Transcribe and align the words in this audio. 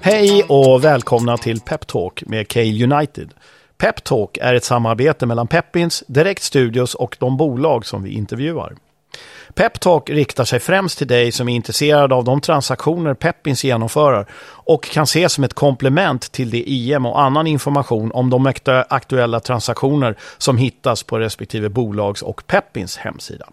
Hej 0.00 0.44
och 0.48 0.84
välkomna 0.84 1.36
till 1.36 1.60
Peptalk 1.60 2.22
med 2.26 2.48
Cale 2.48 2.94
United. 2.94 3.34
Peptalk 3.78 4.38
är 4.40 4.54
ett 4.54 4.64
samarbete 4.64 5.26
mellan 5.26 5.46
Peppins, 5.46 6.04
Direkt 6.06 6.42
Studios 6.42 6.94
och 6.94 7.16
de 7.20 7.36
bolag 7.36 7.86
som 7.86 8.02
vi 8.02 8.10
intervjuar. 8.10 8.74
Peptalk 9.54 10.10
riktar 10.10 10.44
sig 10.44 10.60
främst 10.60 10.98
till 10.98 11.06
dig 11.06 11.32
som 11.32 11.48
är 11.48 11.54
intresserad 11.54 12.12
av 12.12 12.24
de 12.24 12.40
transaktioner 12.40 13.14
Peppins 13.14 13.64
genomför 13.64 14.26
och 14.42 14.84
kan 14.84 15.02
ses 15.04 15.32
som 15.32 15.44
ett 15.44 15.54
komplement 15.54 16.32
till 16.32 16.50
det 16.50 16.70
IM 16.70 17.06
och 17.06 17.20
annan 17.20 17.46
information 17.46 18.12
om 18.12 18.30
de 18.30 18.52
aktuella 18.88 19.40
transaktioner 19.40 20.16
som 20.38 20.58
hittas 20.58 21.02
på 21.02 21.18
respektive 21.18 21.68
bolags 21.68 22.22
och 22.22 22.46
Peppins 22.46 22.96
hemsida. 22.96 23.46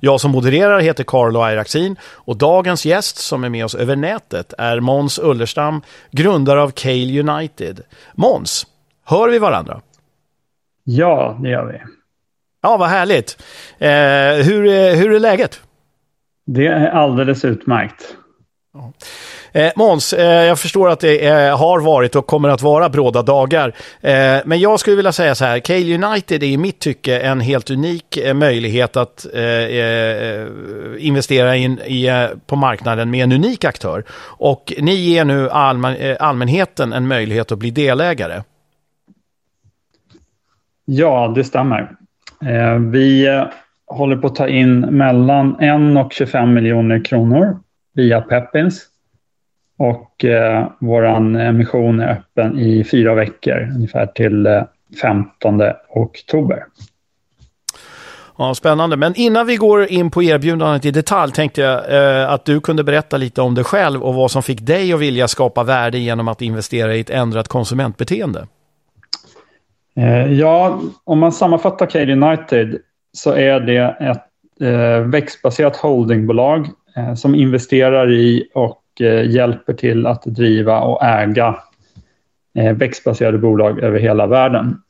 Jag 0.00 0.20
som 0.20 0.30
modererar 0.30 0.80
heter 0.80 1.04
Carlo 1.04 1.40
Airaxin 1.40 1.96
och 2.02 2.36
dagens 2.36 2.86
gäst 2.86 3.16
som 3.16 3.44
är 3.44 3.48
med 3.48 3.64
oss 3.64 3.74
över 3.74 3.96
nätet 3.96 4.52
är 4.58 4.80
Måns 4.80 5.18
Ullerstam, 5.18 5.82
grundare 6.10 6.62
av 6.62 6.70
Cale 6.70 7.20
United. 7.20 7.80
Måns, 8.14 8.66
hör 9.04 9.28
vi 9.28 9.38
varandra? 9.38 9.80
Ja, 10.84 11.38
det 11.42 11.48
gör 11.48 11.64
vi. 11.64 11.78
Ja, 12.66 12.76
vad 12.76 12.88
härligt. 12.88 13.42
Eh, 13.78 14.46
hur, 14.46 14.94
hur 14.96 15.12
är 15.14 15.20
läget? 15.20 15.60
Det 16.46 16.66
är 16.66 16.88
alldeles 16.88 17.44
utmärkt. 17.44 18.16
Ja. 18.74 18.92
Eh, 19.52 19.72
Måns, 19.76 20.12
eh, 20.12 20.44
jag 20.44 20.58
förstår 20.58 20.88
att 20.88 21.00
det 21.00 21.26
eh, 21.26 21.58
har 21.58 21.80
varit 21.80 22.16
och 22.16 22.26
kommer 22.26 22.48
att 22.48 22.62
vara 22.62 22.88
bråda 22.88 23.22
dagar. 23.22 23.74
Eh, 24.00 24.38
men 24.44 24.60
jag 24.60 24.80
skulle 24.80 24.96
vilja 24.96 25.12
säga 25.12 25.34
så 25.34 25.44
här, 25.44 25.58
Cale 25.58 26.06
United 26.06 26.42
är 26.42 26.46
i 26.46 26.56
mitt 26.56 26.78
tycke 26.78 27.20
en 27.20 27.40
helt 27.40 27.70
unik 27.70 28.16
eh, 28.16 28.34
möjlighet 28.34 28.96
att 28.96 29.26
eh, 29.34 30.46
investera 30.98 31.56
in 31.56 31.78
i, 31.78 32.28
på 32.46 32.56
marknaden 32.56 33.10
med 33.10 33.24
en 33.24 33.32
unik 33.32 33.64
aktör. 33.64 34.04
Och 34.38 34.72
ni 34.78 34.94
ger 34.94 35.24
nu 35.24 35.50
allmän, 35.50 36.16
allmänheten 36.20 36.92
en 36.92 37.08
möjlighet 37.08 37.52
att 37.52 37.58
bli 37.58 37.70
delägare. 37.70 38.42
Ja, 40.84 41.32
det 41.34 41.44
stämmer. 41.44 41.96
Eh, 42.44 42.78
vi 42.78 43.26
eh, 43.26 43.44
håller 43.86 44.16
på 44.16 44.26
att 44.26 44.34
ta 44.34 44.48
in 44.48 44.80
mellan 44.80 45.60
1 45.96 46.04
och 46.06 46.12
25 46.12 46.54
miljoner 46.54 47.04
kronor 47.04 47.58
via 47.94 48.20
Peppins. 48.20 48.86
Och 49.78 50.24
eh, 50.24 50.68
vår 50.80 51.04
emission 51.04 52.00
är 52.00 52.12
öppen 52.12 52.58
i 52.58 52.84
fyra 52.84 53.14
veckor, 53.14 53.72
ungefär 53.76 54.06
till 54.06 54.46
eh, 54.46 54.62
15 55.02 55.62
oktober. 55.94 56.64
Ja, 58.38 58.54
spännande. 58.54 58.96
Men 58.96 59.14
innan 59.14 59.46
vi 59.46 59.56
går 59.56 59.86
in 59.86 60.10
på 60.10 60.22
erbjudandet 60.22 60.84
i 60.84 60.90
detalj 60.90 61.32
tänkte 61.32 61.60
jag 61.60 61.94
eh, 61.94 62.30
att 62.30 62.44
du 62.44 62.60
kunde 62.60 62.84
berätta 62.84 63.16
lite 63.16 63.42
om 63.42 63.54
dig 63.54 63.64
själv 63.64 64.02
och 64.02 64.14
vad 64.14 64.30
som 64.30 64.42
fick 64.42 64.60
dig 64.60 64.92
att 64.92 65.00
vilja 65.00 65.28
skapa 65.28 65.64
värde 65.64 65.98
genom 65.98 66.28
att 66.28 66.42
investera 66.42 66.94
i 66.94 67.00
ett 67.00 67.10
ändrat 67.10 67.48
konsumentbeteende. 67.48 68.46
Eh, 69.96 70.32
ja, 70.32 70.80
om 71.04 71.18
man 71.18 71.32
sammanfattar 71.32 71.86
Cade 71.86 72.12
United 72.12 72.78
så 73.12 73.32
är 73.32 73.60
det 73.60 73.96
ett 74.00 74.22
eh, 74.60 75.00
växtbaserat 75.00 75.76
holdingbolag 75.76 76.68
eh, 76.96 77.14
som 77.14 77.34
investerar 77.34 78.12
i 78.12 78.50
och 78.54 78.82
hjälper 79.26 79.72
till 79.72 80.06
att 80.06 80.22
driva 80.24 80.80
och 80.80 81.04
äga 81.04 81.56
växtbaserade 82.74 83.38
bolag 83.38 83.80
över 83.80 83.98
hela 83.98 84.26
världen. 84.26 84.82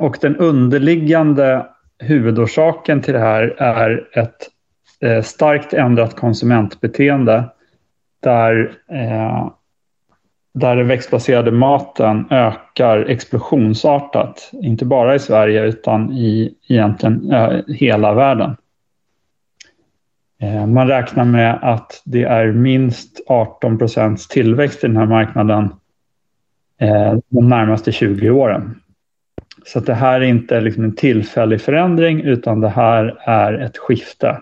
Och 0.00 0.16
den 0.20 0.36
underliggande 0.36 1.66
huvudorsaken 1.98 3.02
till 3.02 3.14
det 3.14 3.20
här 3.20 3.54
är 3.58 4.08
ett 4.12 5.26
starkt 5.26 5.72
ändrat 5.72 6.16
konsumentbeteende 6.16 7.44
där, 8.22 8.72
där 10.52 10.76
den 10.76 10.88
växtbaserade 10.88 11.50
maten 11.50 12.26
ökar 12.30 12.98
explosionsartat. 12.98 14.50
Inte 14.52 14.84
bara 14.84 15.14
i 15.14 15.18
Sverige 15.18 15.64
utan 15.64 16.12
i 16.12 16.54
egentligen 16.68 17.32
eh, 17.32 17.60
hela 17.68 18.14
världen. 18.14 18.56
Eh, 20.40 20.66
man 20.66 20.88
räknar 20.88 21.24
med 21.24 21.58
att 21.62 22.02
det 22.04 22.22
är 22.22 22.52
minst 22.52 23.20
18 23.26 23.78
procents 23.78 24.28
tillväxt 24.28 24.84
i 24.84 24.86
den 24.86 24.96
här 24.96 25.06
marknaden 25.06 25.74
eh, 26.80 27.18
de 27.28 27.48
närmaste 27.48 27.92
20 27.92 28.30
åren. 28.30 28.80
Så 29.66 29.80
det 29.80 29.94
här 29.94 30.20
är 30.20 30.24
inte 30.24 30.60
liksom 30.60 30.84
en 30.84 30.94
tillfällig 30.94 31.60
förändring 31.60 32.20
utan 32.20 32.60
det 32.60 32.68
här 32.68 33.18
är 33.20 33.52
ett 33.52 33.78
skifte 33.78 34.38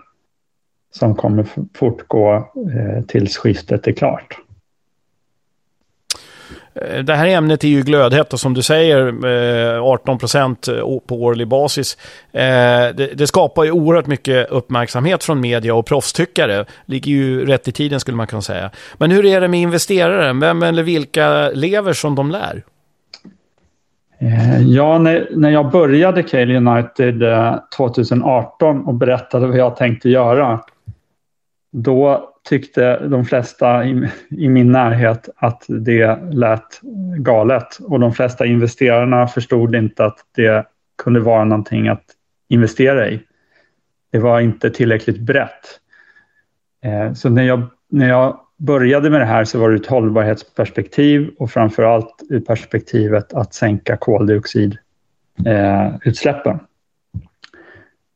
som 0.91 1.15
kommer 1.15 1.45
fortgå 1.73 2.35
eh, 2.35 3.03
tills 3.07 3.37
skiftet 3.37 3.87
är 3.87 3.91
klart. 3.91 4.39
Eh, 6.81 7.03
det 7.03 7.15
här 7.15 7.27
ämnet 7.27 7.63
är 7.63 7.67
ju 7.67 7.81
glödhett 7.81 8.33
och 8.33 8.39
som 8.39 8.53
du 8.53 8.61
säger 8.61 8.99
18 9.79 10.13
eh, 10.13 10.19
procent 10.19 10.67
eh, 10.67 10.75
på 11.07 11.23
årlig 11.23 11.47
basis. 11.47 11.97
Eh, 12.31 12.95
det 13.15 13.27
skapar 13.27 13.63
ju 13.63 13.71
oerhört 13.71 14.07
mycket 14.07 14.49
uppmärksamhet 14.49 15.23
från 15.23 15.41
media 15.41 15.75
och 15.75 15.85
proffstyckare. 15.85 16.65
Ligger 16.85 17.11
ju 17.11 17.45
rätt 17.45 17.67
i 17.67 17.71
tiden 17.71 17.99
skulle 17.99 18.17
man 18.17 18.27
kunna 18.27 18.41
säga. 18.41 18.69
Men 18.97 19.11
hur 19.11 19.25
är 19.25 19.41
det 19.41 19.47
med 19.47 19.59
investerare? 19.59 20.33
Vem 20.33 20.63
eller 20.63 20.83
vilka 20.83 21.49
lever 21.49 21.93
som 21.93 22.15
de 22.15 22.31
lär? 22.31 22.63
Ja, 24.59 24.97
när, 24.97 25.49
jag 25.49 25.71
började 25.71 26.23
Cale 26.23 26.57
United 26.57 27.23
2018 27.77 28.85
och 28.85 28.93
berättade 28.93 29.47
vad 29.47 29.57
jag 29.57 29.75
tänkte 29.75 30.09
göra, 30.09 30.59
då 31.71 32.28
tyckte 32.49 33.07
de 33.07 33.25
flesta 33.25 33.85
i, 33.85 34.09
i, 34.29 34.49
min 34.49 34.71
närhet 34.71 35.29
att 35.35 35.65
det 35.67 36.19
lät 36.31 36.79
galet 37.17 37.77
och 37.79 37.99
de 37.99 38.13
flesta 38.13 38.45
investerarna 38.45 39.27
förstod 39.27 39.75
inte 39.75 40.05
att 40.05 40.17
det 40.35 40.65
kunde 41.03 41.19
vara 41.19 41.43
någonting 41.43 41.87
att 41.87 42.03
investera 42.47 43.09
i. 43.09 43.21
Det 44.11 44.19
var 44.19 44.39
inte 44.39 44.69
tillräckligt 44.69 45.19
brett. 45.19 45.79
Eh, 46.83 47.13
så 47.13 47.29
när 47.29 47.43
jag, 47.43 47.63
när 47.89 48.09
jag 48.09 48.39
började 48.57 49.09
med 49.09 49.21
det 49.21 49.25
här 49.25 49.43
så 49.43 49.59
var 49.59 49.69
det 49.69 49.75
ett 49.75 49.85
hållbarhetsperspektiv 49.85 51.29
och 51.39 51.51
framförallt 51.51 52.23
ur 52.29 52.39
perspektivet 52.39 53.33
att 53.33 53.53
sänka 53.53 53.97
koldioxidutsläppen. 53.97 56.53
Eh, 56.53 56.59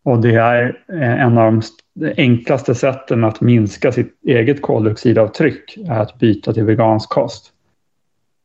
och 0.03 0.21
det 0.21 0.35
är 0.35 0.83
en 0.89 1.37
av 1.37 1.51
de 1.51 1.61
det 1.95 2.13
enklaste 2.17 2.75
sätten 2.75 3.23
att 3.23 3.41
minska 3.41 3.91
sitt 3.91 4.19
eget 4.27 4.61
koldioxidavtryck 4.61 5.77
är 5.77 5.99
att 5.99 6.19
byta 6.19 6.53
till 6.53 6.63
vegansk 6.63 7.09
kost. 7.09 7.53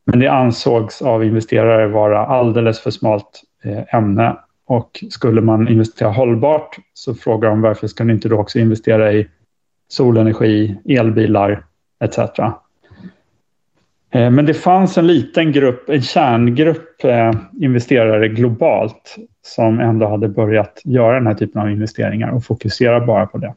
Men 0.05 0.21
det 0.21 0.29
ansågs 0.29 1.03
av 1.03 1.25
investerare 1.25 1.89
vara 1.89 2.27
alldeles 2.27 2.81
för 2.81 2.91
smalt 2.91 3.43
eh, 3.65 3.95
ämne 3.95 4.37
och 4.67 5.05
skulle 5.11 5.41
man 5.41 5.69
investera 5.69 6.11
hållbart 6.11 6.77
så 6.95 7.15
frågar 7.15 7.51
de 7.51 7.61
varför 7.61 7.87
ska 7.87 8.05
ni 8.05 8.13
inte 8.13 8.29
då 8.29 8.37
också 8.37 8.59
investera 8.59 9.13
i 9.13 9.29
solenergi, 9.89 10.77
elbilar 10.89 11.65
etc. 12.05 12.19
Eh, 14.11 14.31
men 14.31 14.47
det 14.47 14.55
fanns 14.55 14.99
en 14.99 15.07
liten 15.07 15.53
grupp, 15.53 15.89
en 15.89 16.03
kärngrupp 16.03 17.05
eh, 17.05 17.33
investerare 17.61 18.29
globalt 18.29 19.17
som 19.43 19.81
ändå 19.81 20.07
hade 20.07 20.29
börjat 20.29 20.83
göra 20.85 21.15
den 21.15 21.27
här 21.27 21.35
typen 21.35 21.63
av 21.63 21.71
investeringar 21.71 22.31
och 22.31 22.45
fokusera 22.45 23.07
bara 23.07 23.27
på 23.27 23.39
det. 23.39 23.55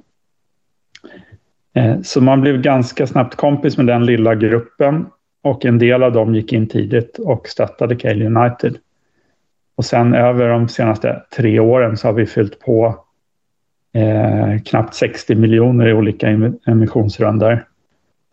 Eh, 1.73 2.01
så 2.01 2.21
man 2.21 2.41
blev 2.41 2.61
ganska 2.61 3.07
snabbt 3.07 3.35
kompis 3.35 3.77
med 3.77 3.87
den 3.87 4.05
lilla 4.05 4.35
gruppen 4.35 5.05
och 5.43 5.65
en 5.65 5.77
del 5.77 6.03
av 6.03 6.11
dem 6.11 6.35
gick 6.35 6.53
in 6.53 6.67
tidigt 6.67 7.19
och 7.19 7.47
stöttade 7.47 7.95
Cale 7.95 8.25
United. 8.25 8.77
Och 9.75 9.85
sen 9.85 10.13
över 10.13 10.49
de 10.49 10.67
senaste 10.67 11.21
tre 11.35 11.59
åren 11.59 11.97
så 11.97 12.07
har 12.07 12.13
vi 12.13 12.25
fyllt 12.25 12.59
på 12.59 12.95
eh, 13.93 14.61
knappt 14.65 14.93
60 14.93 15.35
miljoner 15.35 15.87
i 15.87 15.93
olika 15.93 16.27
emissionsrundor. 16.67 17.65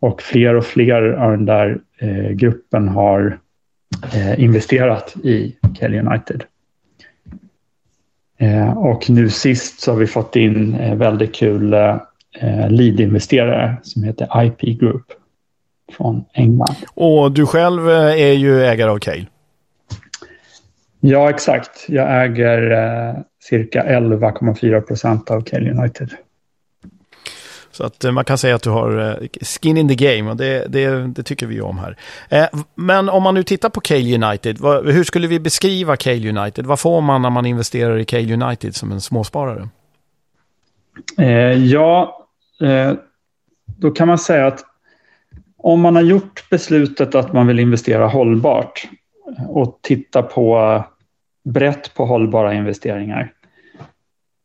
Och 0.01 0.23
fler 0.23 0.55
och 0.55 0.65
fler 0.65 1.03
av 1.03 1.31
den 1.31 1.47
där 1.47 1.79
eh, 1.99 2.31
gruppen 2.31 2.89
har 2.89 3.39
eh, 4.15 4.41
investerat 4.41 5.17
i 5.25 5.57
Kelly 5.79 5.99
United. 5.99 6.45
Eh, 8.39 8.79
och 8.79 9.11
nu 9.11 9.31
sist 9.31 9.81
så 9.81 9.93
har 9.93 9.99
vi 9.99 10.07
fått 10.07 10.37
in 10.37 10.75
eh, 10.75 10.95
väldigt 10.95 11.35
kul 11.35 11.73
eh, 11.73 11.99
lead-investerare 12.69 13.77
som 13.83 14.03
heter 14.03 14.45
IP 14.45 14.61
Group 14.81 15.05
från 15.93 16.25
England. 16.33 16.75
Och 16.95 17.33
du 17.33 17.47
själv 17.47 17.91
eh, 17.91 18.23
är 18.23 18.33
ju 18.33 18.65
ägare 18.65 18.91
av 18.91 18.99
Cale? 18.99 19.27
Ja, 21.01 21.31
exakt. 21.31 21.85
Jag 21.89 22.25
äger 22.25 22.71
eh, 22.71 23.15
cirka 23.43 23.83
11,4 23.83 24.81
procent 24.81 25.31
av 25.31 25.41
Cale 25.41 25.71
United. 25.71 26.11
Så 27.79 27.85
att 27.85 28.05
eh, 28.05 28.13
man 28.13 28.25
kan 28.25 28.39
säga 28.39 28.55
att 28.55 28.63
du 28.63 28.71
har 28.71 28.99
eh, 28.99 29.29
skin 29.41 29.77
in 29.77 29.89
the 29.89 29.95
game 29.95 30.31
och 30.31 30.37
det, 30.37 30.67
det, 30.69 31.07
det 31.07 31.23
tycker 31.23 31.47
vi 31.47 31.61
om 31.61 31.79
här. 31.79 31.97
Eh, 32.29 32.61
men 32.75 33.09
om 33.09 33.23
man 33.23 33.35
nu 33.35 33.43
tittar 33.43 33.69
på 33.69 33.81
Cale 33.81 34.15
United, 34.15 34.59
hur 34.85 35.05
skulle 35.05 35.27
vi 35.27 35.41
beskriva 35.41 35.97
Cale 35.97 36.29
United? 36.29 36.67
Vad 36.67 36.81
får 36.81 37.01
man 37.01 37.23
när 37.23 37.31
man 37.31 37.47
investerar 37.47 37.99
i 37.99 38.05
Cale 38.05 38.35
United 38.35 38.75
som 38.75 38.93
en 38.93 39.01
småsparare? 39.01 39.69
Ja, 41.67 42.19
då 43.67 43.91
kan 43.91 44.09
man 44.09 44.19
säga 44.19 44.47
att 44.47 44.65
om 45.57 45.81
man 45.81 45.97
har 45.97 46.03
gjort 46.03 46.51
beslutet 46.51 47.15
att 47.15 47.33
man 47.33 47.47
vill 47.47 47.59
investera 47.59 48.07
hållbart 48.07 48.89
och 49.49 49.79
titta 49.83 50.23
på 50.23 50.85
brett 51.45 51.95
på 51.95 52.07
hållbara 52.07 52.55
investeringar 52.55 53.33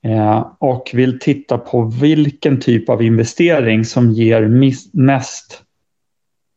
Eh, 0.06 0.48
och 0.60 0.92
vill 0.94 1.20
titta 1.20 1.58
på 1.58 1.84
vilken 1.84 2.60
typ 2.60 2.90
av 2.90 3.02
investering 3.02 3.86
som 3.86 4.12
ger 4.12 4.42
mest 4.94 5.64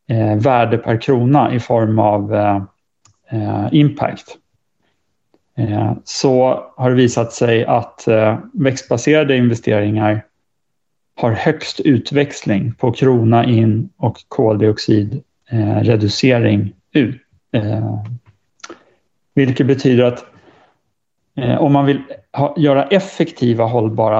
eh, 0.09 0.35
värde 0.35 0.77
per 0.77 1.01
krona 1.01 1.55
i 1.55 1.59
form 1.59 1.99
av 1.99 2.35
eh, 2.35 2.61
eh 3.31 3.67
impact 3.71 4.37
eh, 5.57 5.93
så 6.03 6.63
har 6.77 6.89
det 6.89 6.95
visat 6.95 7.33
sig 7.33 7.65
att 7.65 8.07
växtbaserade 8.53 9.37
investeringar 9.37 10.25
har 11.15 11.31
högst 11.31 11.79
utväxling 11.79 12.73
på 12.73 12.91
krona 12.91 13.45
in 13.45 13.89
och 13.97 14.17
koldioxidreducering 14.27 16.73
ut. 16.91 17.21
Vilket 19.33 19.67
betyder 19.67 20.03
att 20.03 20.25
Eh, 21.37 21.61
om 21.61 21.73
man 21.73 21.85
vill 21.85 22.01
ha, 22.33 22.53
göra 22.57 22.83
effektiva 22.83 23.65
hållbara, 23.65 24.19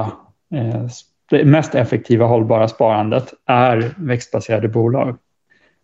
eh, 0.54 0.86
det 1.30 1.44
mest 1.44 1.74
effektiva 1.74 2.26
hållbara 2.26 2.68
sparandet 2.68 3.34
är 3.46 3.94
växtbaserade 3.96 4.68
bolag. 4.68 5.16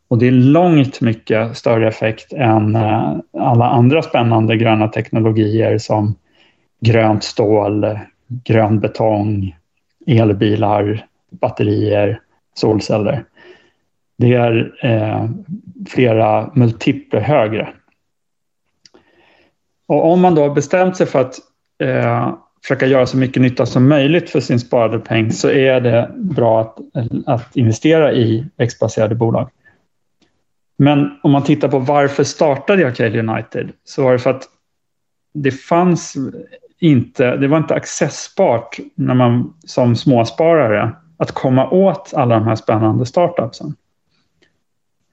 Och 0.09 0.19
det 0.19 0.27
är 0.27 0.33
långt 0.33 1.01
mycket 1.01 1.57
större 1.57 1.89
effekt 1.89 2.33
än 2.33 2.77
eh, 2.77 3.17
alla 3.39 3.65
andra 3.65 4.03
spännande 4.03 4.57
gröna 4.57 4.89
teknologier 4.89 5.79
som 5.79 6.15
grönt 6.81 7.25
stål, 7.25 7.99
grön 8.29 8.81
betong, 8.81 9.57
elbilar, 10.07 11.07
batterier, 11.31 12.21
solceller. 12.55 13.25
Det 14.19 14.35
är 14.35 14.73
eh, 14.83 15.29
flera 15.89 16.51
multipler 16.55 17.21
högre 17.21 17.69
och 19.87 20.13
om 20.13 20.21
man 20.21 20.35
då 20.35 20.43
har 20.43 20.55
bestämt 20.55 20.97
sig 20.97 21.07
för 21.07 21.21
att 21.21 21.39
eh, 21.83 22.35
försöka 22.63 22.87
göra 22.87 23.07
så 23.07 23.17
mycket 23.17 23.43
nytta 23.43 23.67
som 23.67 23.89
möjligt 23.89 24.31
för 24.31 24.41
sin 24.41 24.61
sparade 24.61 24.99
peng 24.99 25.33
så 25.33 25.51
är 25.51 25.81
det 25.81 26.11
bra 26.17 26.61
att, 26.61 26.79
att 27.27 27.57
investera 27.57 28.13
i 28.13 28.47
växtbaserade 28.57 29.15
bolag. 29.15 29.51
Men 30.77 31.11
om 31.23 31.31
man 31.31 31.45
tittar 31.45 31.69
på 31.69 31.79
varför 31.79 32.25
startade 32.25 32.83
jag 32.83 32.97
Cale 32.97 33.19
United 33.19 33.73
så 33.85 34.03
var 34.03 34.13
det 34.13 34.19
för 34.19 34.31
att 34.31 34.49
det 35.35 35.51
fanns 35.51 36.17
inte, 36.79 37.37
det 37.37 37.49
var 37.49 37.59
inte 37.59 37.75
accessbart 37.75 38.79
när 38.95 39.15
man 39.15 39.55
som 39.67 39.97
småsparare 39.97 40.93
att 41.17 41.33
komma 41.33 41.71
åt 41.71 42.15
alla 42.15 42.35
de 42.35 42.45
här 42.45 42.57
spännande 42.57 43.07
startupsen. 43.07 43.75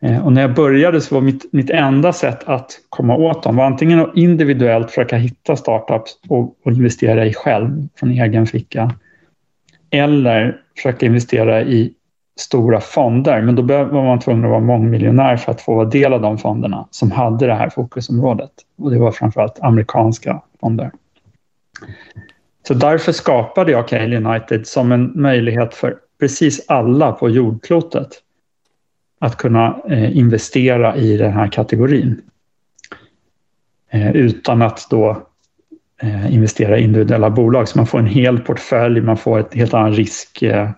Eh, 0.01 0.25
och 0.25 0.33
när 0.33 0.41
jag 0.41 0.53
började 0.53 1.01
så 1.01 1.15
var 1.15 1.21
mitt, 1.21 1.53
mitt 1.53 1.69
enda 1.69 2.13
sätt 2.13 2.43
att 2.45 2.71
komma 2.89 3.15
åt 3.15 3.43
dem 3.43 3.55
var 3.55 3.65
antingen 3.65 3.99
att 3.99 4.15
individuellt 4.15 4.89
försöka 4.89 5.17
hitta 5.17 5.55
startups 5.55 6.19
och, 6.29 6.55
och 6.65 6.71
investera 6.71 7.25
i 7.25 7.33
själv 7.33 7.87
från 7.95 8.11
egen 8.11 8.47
ficka. 8.47 8.95
Eller 9.89 10.57
försöka 10.75 11.05
investera 11.05 11.61
i 11.61 11.93
stora 12.39 12.79
fonder. 12.79 13.41
Men 13.41 13.55
då 13.55 13.61
var 13.61 14.03
man 14.03 14.19
tvungen 14.19 14.45
att 14.45 14.51
vara 14.51 14.59
mångmiljonär 14.59 15.37
för 15.37 15.51
att 15.51 15.61
få 15.61 15.75
vara 15.75 15.89
del 15.89 16.13
av 16.13 16.21
de 16.21 16.37
fonderna 16.37 16.87
som 16.91 17.11
hade 17.11 17.47
det 17.47 17.55
här 17.55 17.69
fokusområdet. 17.69 18.51
Och 18.77 18.91
det 18.91 18.99
var 18.99 19.11
framförallt 19.11 19.59
amerikanska 19.59 20.41
fonder. 20.59 20.91
Så 22.67 22.73
därför 22.73 23.11
skapade 23.11 23.71
jag 23.71 23.87
Cale 23.87 24.17
United 24.17 24.67
som 24.67 24.91
en 24.91 25.11
möjlighet 25.15 25.73
för 25.73 25.95
precis 26.19 26.65
alla 26.67 27.11
på 27.11 27.29
jordklotet 27.29 28.09
att 29.21 29.37
kunna 29.37 29.81
eh, 29.89 30.17
investera 30.17 30.95
i 30.95 31.17
den 31.17 31.33
här 31.33 31.47
kategorin. 31.47 32.21
Eh, 33.89 34.15
utan 34.15 34.61
att 34.61 34.87
då 34.89 35.27
eh, 36.01 36.33
investera 36.33 36.79
i 36.79 36.83
individuella 36.83 37.29
bolag. 37.29 37.67
Så 37.67 37.79
man 37.79 37.87
får 37.87 37.99
en 37.99 38.05
hel 38.05 38.39
portfölj, 38.39 39.01
man 39.01 39.17
får 39.17 39.39
ett 39.39 39.53
helt 39.53 39.73
annan 39.73 39.93
riskprofil 39.93 40.75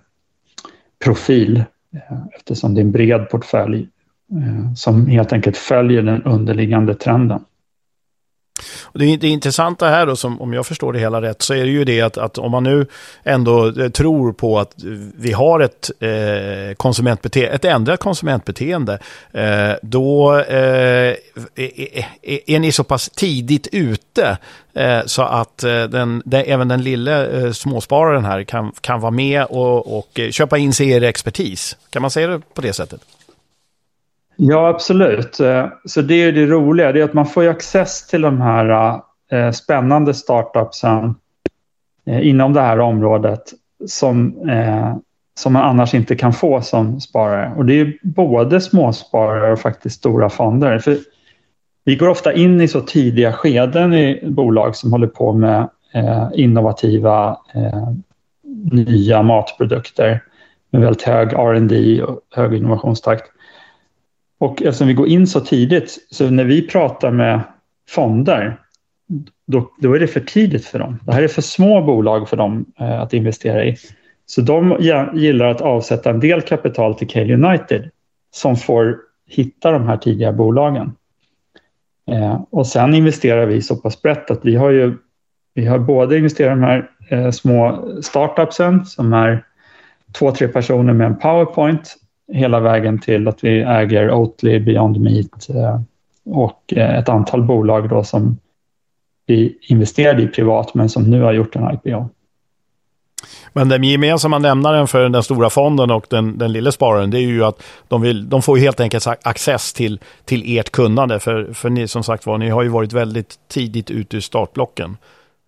eh, 1.58 1.64
eh, 1.96 2.18
eftersom 2.36 2.74
det 2.74 2.82
är 2.82 2.86
en 2.86 2.92
bred 2.92 3.30
portfölj 3.30 3.88
eh, 4.32 4.74
som 4.76 5.08
helt 5.08 5.34
enkelt 5.34 5.58
följer 5.58 6.02
den 6.02 6.24
underliggande 6.24 6.96
trenden. 6.96 7.42
Det, 8.94 9.18
det 9.18 9.28
intressanta 9.28 9.90
här 9.90 10.06
då, 10.06 10.16
som, 10.16 10.42
om 10.42 10.54
jag 10.54 10.66
förstår 10.66 10.94
det 10.94 11.00
hela 11.00 11.22
rätt, 11.22 11.42
så 11.42 11.54
är 11.54 11.64
det 11.64 11.72
ju 11.72 11.84
det 11.84 12.02
att, 12.02 12.18
att 12.18 12.38
om 12.38 12.52
man 12.52 12.64
nu 12.64 12.88
ändå 13.24 13.82
eh, 13.82 13.90
tror 13.90 14.34
på 14.34 14.60
att 14.60 14.74
vi 15.16 15.32
har 15.32 15.60
ett, 15.60 15.92
eh, 16.00 16.76
konsumentbete 16.76 17.48
ett 17.48 17.66
ändrat 17.66 18.00
konsumentbeteende, 18.00 19.00
eh, 19.32 19.72
då 19.82 20.40
eh, 20.40 21.16
är, 21.56 22.06
är, 22.48 22.60
ni 22.60 22.72
så 22.72 22.84
pass 22.84 23.10
tidigt 23.10 23.68
ute 23.72 24.38
eh, 24.74 25.00
så 25.06 25.22
att 25.22 25.64
eh, 25.64 25.84
den, 25.84 26.22
den, 26.26 26.44
även 26.46 26.68
den 26.68 26.84
lille 26.84 27.28
eh, 27.28 27.52
småspararen 27.52 28.26
här 28.26 28.44
kan, 28.44 28.72
kan 28.82 29.00
vara 29.02 29.12
med 29.12 29.46
och, 29.46 29.98
och 29.98 30.20
köpa 30.32 30.58
in 30.58 30.74
sig 30.74 30.88
i 30.88 30.92
er 30.92 31.04
expertis. 31.04 31.78
Kan 31.90 32.02
man 32.02 32.12
säga 32.12 32.28
det 32.28 32.42
på 32.54 32.62
det 32.62 32.74
sättet? 32.74 33.02
Ja, 34.36 34.68
absolut. 34.68 35.40
Eh, 35.40 35.68
så 35.86 36.02
det 36.02 36.16
är 36.16 36.32
det 36.32 36.46
roliga, 36.46 36.92
det 36.92 37.00
är 37.00 37.04
att 37.04 37.14
man 37.14 37.26
får 37.26 37.48
access 37.48 38.08
till 38.08 38.22
de 38.22 38.42
här 38.42 39.00
eh, 39.32 39.52
spännande 39.52 40.14
startupsen 40.14 41.16
eh, 42.06 42.28
inom 42.28 42.54
det 42.54 42.62
här 42.62 42.80
området 42.80 43.42
som, 43.88 44.36
som 45.36 45.54
man 45.54 45.64
annars 45.64 45.94
inte 45.94 46.16
kan 46.16 46.34
få 46.34 46.62
som 46.62 47.02
sparare. 47.02 47.54
Och 47.58 47.66
det 47.66 47.80
är 47.80 47.94
både 48.04 48.62
småsparare 48.62 49.52
och 49.52 49.60
faktiskt 49.60 49.96
stora 49.96 50.30
fonder. 50.30 50.80
För 50.80 50.98
vi 51.86 51.96
går 51.96 52.08
ofta 52.08 52.34
in 52.34 52.62
i 52.62 52.68
så 52.68 52.82
tidiga 52.82 53.34
skeden 53.34 53.94
i 53.94 54.24
bolag 54.24 54.76
som 54.76 54.92
håller 54.92 55.08
på 55.08 55.34
med 55.34 55.70
innovativa 56.34 57.38
nya 58.72 59.22
matprodukter 59.22 60.24
med 60.70 60.82
väldigt 60.82 61.02
hög 61.02 61.34
R&D 61.34 62.04
och 62.04 62.20
hög 62.32 62.54
innovationstakt. 62.54 63.33
Och 64.44 64.62
eftersom 64.62 64.88
vi 64.88 64.94
går 64.94 65.08
in 65.08 65.28
så 65.28 65.40
tidigt, 65.40 66.08
så 66.10 66.30
när 66.30 66.44
vi 66.44 66.68
pratar 66.68 67.12
med 67.12 67.42
fonder, 67.90 68.60
då, 69.48 69.72
då 69.80 69.94
är 69.94 70.00
det 70.00 70.08
för 70.08 70.20
tidigt 70.20 70.66
för 70.66 70.80
dem. 70.80 71.00
Det 71.06 71.14
här 71.14 71.24
är 71.24 71.28
för 71.28 71.42
små 71.42 71.82
bolag 71.82 72.30
för 72.30 72.38
dem 72.38 72.66
eh, 72.80 73.02
att 73.02 73.14
investera 73.14 73.66
i. 73.66 73.78
Så 74.26 74.42
de 74.42 74.78
gillar 75.14 75.48
att 75.48 75.62
avsätta 75.62 76.10
en 76.10 76.20
del 76.20 76.42
kapital 76.42 76.96
till 76.96 77.08
Cale 77.08 77.34
United 77.34 77.90
som 78.32 78.56
får 78.56 78.98
hitta 79.28 79.72
de 79.72 79.88
här 79.88 79.98
tidiga 79.98 80.34
bolagen. 80.34 80.96
Eh, 82.12 82.42
och 82.50 82.68
sen 82.68 82.94
investerar 82.94 83.46
vi 83.46 83.62
så 83.62 83.76
pass 83.76 84.02
brett 84.02 84.32
att 84.32 84.46
vi 84.46 84.56
har 84.56 84.70
ju 84.70 84.98
vi 85.54 85.66
har 85.66 85.80
både 85.80 86.18
investerat 86.18 86.48
i 86.48 86.60
de 86.60 86.64
här 86.64 86.90
eh, 87.10 87.32
små 87.32 87.88
startupsen 88.02 88.86
som 88.86 89.14
är 89.14 89.46
två, 90.12 90.32
tre 90.32 90.48
personer 90.48 90.94
med 90.94 91.08
en 91.08 91.20
powerpoint 91.20 91.98
hela 92.34 92.60
vägen 92.60 93.00
till 93.00 93.28
att 93.28 93.44
vi 93.44 93.62
äger 93.62 94.12
Oatly, 94.12 94.60
Beyond 94.60 95.02
Meat 95.02 95.50
eh, 95.50 95.82
och 96.26 96.74
eh, 96.76 96.98
ett 97.00 97.10
antal 97.10 97.44
bolag 97.44 97.90
då 97.90 98.04
som 98.04 98.38
vi 99.26 99.58
investerade 99.62 100.24
i 100.24 100.28
privat 100.28 100.74
men 100.74 100.90
som 100.90 101.04
nu 101.04 101.22
har 101.22 101.34
gjort 101.34 101.56
en 101.56 101.74
IPO. 101.74 102.10
Men 103.54 103.70
den 103.70 103.84
gemensamma 103.84 104.40
nämnaren 104.40 104.88
för 104.88 105.10
den 105.10 105.24
stora 105.24 105.50
fonden 105.50 105.92
och 105.92 106.06
den, 106.10 106.38
den 106.38 106.54
lilla 106.54 106.72
spararen 106.72 107.12
det 107.12 107.18
är 107.18 107.22
ju 107.22 107.44
att 107.44 107.64
de, 107.88 108.02
vill, 108.02 108.30
de 108.30 108.42
får 108.42 108.58
helt 108.58 108.80
enkelt 108.80 109.08
access 109.08 109.74
till, 109.74 110.00
till 110.26 110.58
ert 110.58 110.70
kunnande. 110.70 111.20
För, 111.20 111.54
för 111.54 111.70
ni 111.70 111.88
som 111.88 112.04
sagt 112.04 112.26
var, 112.26 112.38
ni 112.38 112.50
har 112.50 112.64
ju 112.64 112.70
varit 112.70 112.94
väldigt 112.94 113.36
tidigt 113.48 113.92
ute 113.92 114.18
i 114.18 114.22
startblocken. 114.22 114.98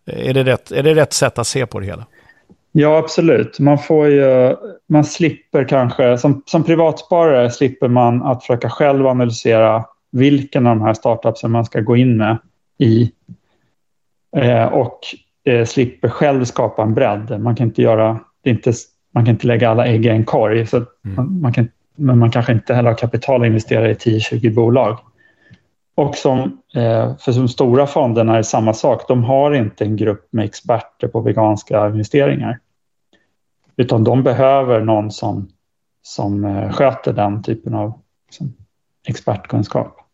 Är 0.06 0.34
det, 0.34 0.44
rätt, 0.44 0.72
är 0.72 0.84
det 0.84 0.94
rätt 0.94 1.14
sätt 1.14 1.40
att 1.40 1.48
se 1.48 1.66
på 1.66 1.80
det 1.80 1.86
hela? 1.86 2.06
Ja, 2.78 2.98
absolut. 2.98 3.60
Man, 3.60 3.78
får 3.78 4.08
ju, 4.08 4.56
man 4.88 5.04
slipper 5.04 5.64
kanske, 5.64 6.18
som, 6.18 6.44
som 6.46 6.64
privatsparare 6.64 7.52
slipper 7.52 7.88
man 7.88 8.24
att 8.24 8.42
försöka 8.44 8.70
själv 8.70 9.08
analysera 9.08 9.86
vilken 10.12 10.68
av 10.68 10.76
de 10.76 10.86
här 10.86 10.94
startupsen 10.94 11.52
man 11.52 11.66
ska 11.66 11.80
gå 11.80 11.96
in 11.96 12.18
med 12.18 12.38
i. 12.78 13.12
Eh, 14.38 14.66
och 14.66 15.00
eh, 15.46 15.66
slipper 15.66 16.10
själv 16.10 16.46
skapa 16.46 16.84
en 16.84 16.94
bredd. 16.94 17.42
Man 17.42 17.56
kan 17.56 17.68
inte 17.68 17.82
göra, 17.82 18.20
inte, 18.44 18.74
man 19.14 19.26
kan 19.26 19.34
inte 19.34 19.48
lägga 19.48 19.70
alla 19.70 19.86
ägg 19.86 20.06
i 20.06 20.10
en 20.10 20.26
korg. 20.26 20.68
Så 20.68 20.78
mm. 20.78 20.88
man, 21.16 21.42
man, 21.42 21.54
kan, 21.54 21.70
men 21.96 22.20
man 22.20 22.32
kanske 22.32 22.54
inte 22.54 22.74
heller 22.74 22.90
har 22.90 22.98
kapital 22.98 23.42
att 23.42 23.48
investera 23.48 23.90
i 23.90 23.94
10-20 23.94 24.56
bolag. 24.56 24.98
Och 25.96 26.16
som, 26.16 26.42
eh, 26.76 27.18
för 27.18 27.40
de 27.40 27.48
stora 27.48 27.88
fonderna 27.88 28.34
är 28.34 28.38
det 28.38 28.44
samma 28.44 28.74
sak. 28.74 29.08
De 29.08 29.24
har 29.24 29.54
inte 29.54 29.84
en 29.84 29.96
grupp 29.96 30.28
med 30.32 30.46
experter 30.46 31.08
på 31.08 31.22
veganska 31.22 31.88
investeringar. 31.88 32.60
Utan 33.78 34.04
de 34.04 34.24
behöver 34.24 34.80
någon 34.80 35.12
som, 35.12 35.50
som 36.02 36.46
eh, 36.46 36.72
sköter 36.72 37.14
den 37.14 37.44
typen 37.44 37.74
av 37.74 37.94
liksom, 38.28 38.54
expertkunskap. 39.08 40.06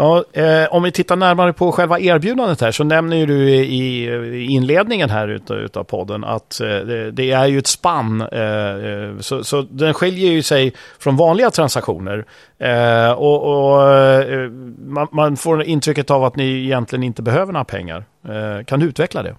Ja, 0.00 0.24
eh, 0.32 0.74
om 0.74 0.82
vi 0.82 0.92
tittar 0.92 1.16
närmare 1.16 1.52
på 1.52 1.72
själva 1.72 2.00
erbjudandet 2.00 2.60
här 2.60 2.70
så 2.70 2.84
nämner 2.84 3.16
ju 3.16 3.26
du 3.26 3.50
i, 3.50 4.04
i 4.38 4.46
inledningen 4.46 5.10
här 5.10 5.28
utav, 5.28 5.56
utav 5.56 5.84
podden 5.84 6.24
att 6.24 6.60
eh, 6.60 6.66
det, 6.66 7.10
det, 7.10 7.30
är 7.30 7.46
ju 7.46 7.58
ett 7.58 7.66
spann. 7.66 8.20
Eh, 8.20 8.74
eh, 8.74 9.18
så, 9.20 9.44
så 9.44 9.62
den 9.70 9.94
skiljer 9.94 10.30
ju 10.30 10.42
sig 10.42 10.72
från 10.98 11.16
vanliga 11.16 11.50
transaktioner. 11.50 12.24
Eh, 12.58 13.12
och, 13.12 13.42
och 13.42 13.92
eh, 13.92 14.50
man, 14.78 15.08
man, 15.12 15.36
får 15.36 15.62
intrycket 15.62 16.10
av 16.10 16.24
att 16.24 16.36
ni 16.36 16.64
egentligen 16.64 17.02
inte 17.02 17.22
behöver 17.22 17.52
några 17.52 17.64
pengar. 17.64 18.04
Eh, 18.28 18.64
kan 18.64 18.80
du 18.80 18.86
utveckla 18.86 19.22
det? 19.22 19.36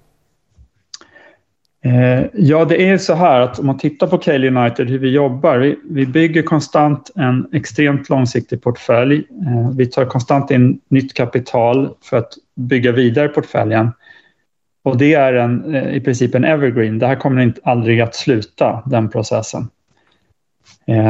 Eh, 1.82 2.26
ja, 2.34 2.66
det 2.66 2.90
är 2.90 2.98
så 2.98 3.14
här 3.14 3.40
att 3.40 3.60
om 3.60 3.66
man 3.66 3.78
tittar 3.78 4.08
på 4.08 4.18
Cale 4.18 4.48
United, 4.48 4.90
hur 4.90 5.00
vi 5.00 5.10
jobbar. 5.10 5.58
Vi, 5.58 5.80
vi 5.90 6.06
bygger 6.06 6.44
konstant 6.44 7.12
en 7.16 7.48
extremt 7.54 8.10
långsiktig 8.10 8.62
portfölj. 8.62 9.16
Eh, 9.18 9.72
vi 9.78 9.86
tar 9.86 10.06
konstant 10.06 10.52
in 10.52 10.80
nytt 10.90 11.14
kapital 11.14 11.90
för 12.02 12.18
att 12.18 12.34
bygga 12.56 12.92
vidare 12.92 13.28
portföljen. 13.28 13.92
Och 14.84 14.98
det 14.98 15.14
är 15.14 15.34
en, 15.34 15.76
eh, 15.76 15.96
i 15.96 16.02
princip 16.02 16.36
en 16.36 16.44
evergreen. 16.44 17.00
Det 17.00 17.08
här 17.08 17.16
kommer 17.16 17.42
inte, 17.42 17.62
aldrig 17.64 18.02
att 18.02 18.16
sluta, 18.16 18.84
den 18.86 19.10
processen. 19.10 19.68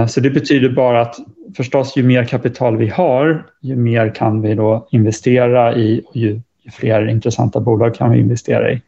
Så 0.07 0.19
det 0.19 0.29
betyder 0.29 0.69
bara 0.69 1.01
att 1.01 1.15
förstås 1.57 1.97
ju 1.97 2.03
mer 2.03 2.23
kapital 2.23 2.77
vi 2.77 2.87
har, 2.87 3.45
ju 3.61 3.75
mer 3.75 4.15
kan 4.15 4.41
vi 4.41 4.55
då 4.55 4.87
investera 4.91 5.75
i 5.75 6.01
och 6.05 6.15
ju, 6.15 6.41
ju 6.63 6.71
fler 6.71 7.07
intressanta 7.07 7.59
bolag 7.59 7.95
kan 7.95 8.11
vi 8.11 8.19
investera 8.19 8.71
i. 8.71 8.81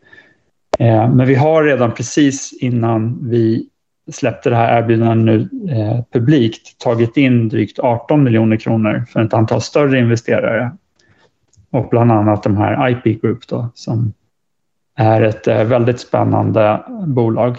Eh, 0.82 1.10
men 1.10 1.28
vi 1.28 1.36
har 1.36 1.64
redan 1.64 1.94
precis 1.94 2.54
innan 2.62 3.30
vi 3.30 3.68
släppte 4.12 4.50
det 4.50 4.56
här 4.56 4.82
erbjudandet 4.82 5.26
nu 5.26 5.50
eh, 5.72 6.04
publikt 6.14 6.80
tagit 6.80 7.18
in 7.18 7.50
drygt 7.50 7.80
18 7.80 8.24
miljoner 8.24 8.58
kronor 8.58 9.06
för 9.10 9.22
ett 9.22 9.34
antal 9.34 9.62
större 9.62 10.00
investerare. 10.00 10.72
Och 11.72 11.90
bland 11.90 12.12
annat 12.12 12.44
de 12.44 12.58
här 12.58 12.90
IP 12.90 13.22
Group 13.22 13.48
då, 13.48 13.70
som 13.74 14.14
är 14.98 15.22
ett 15.22 15.48
eh, 15.48 15.64
väldigt 15.64 16.00
spännande 16.00 16.84
bolag. 17.08 17.58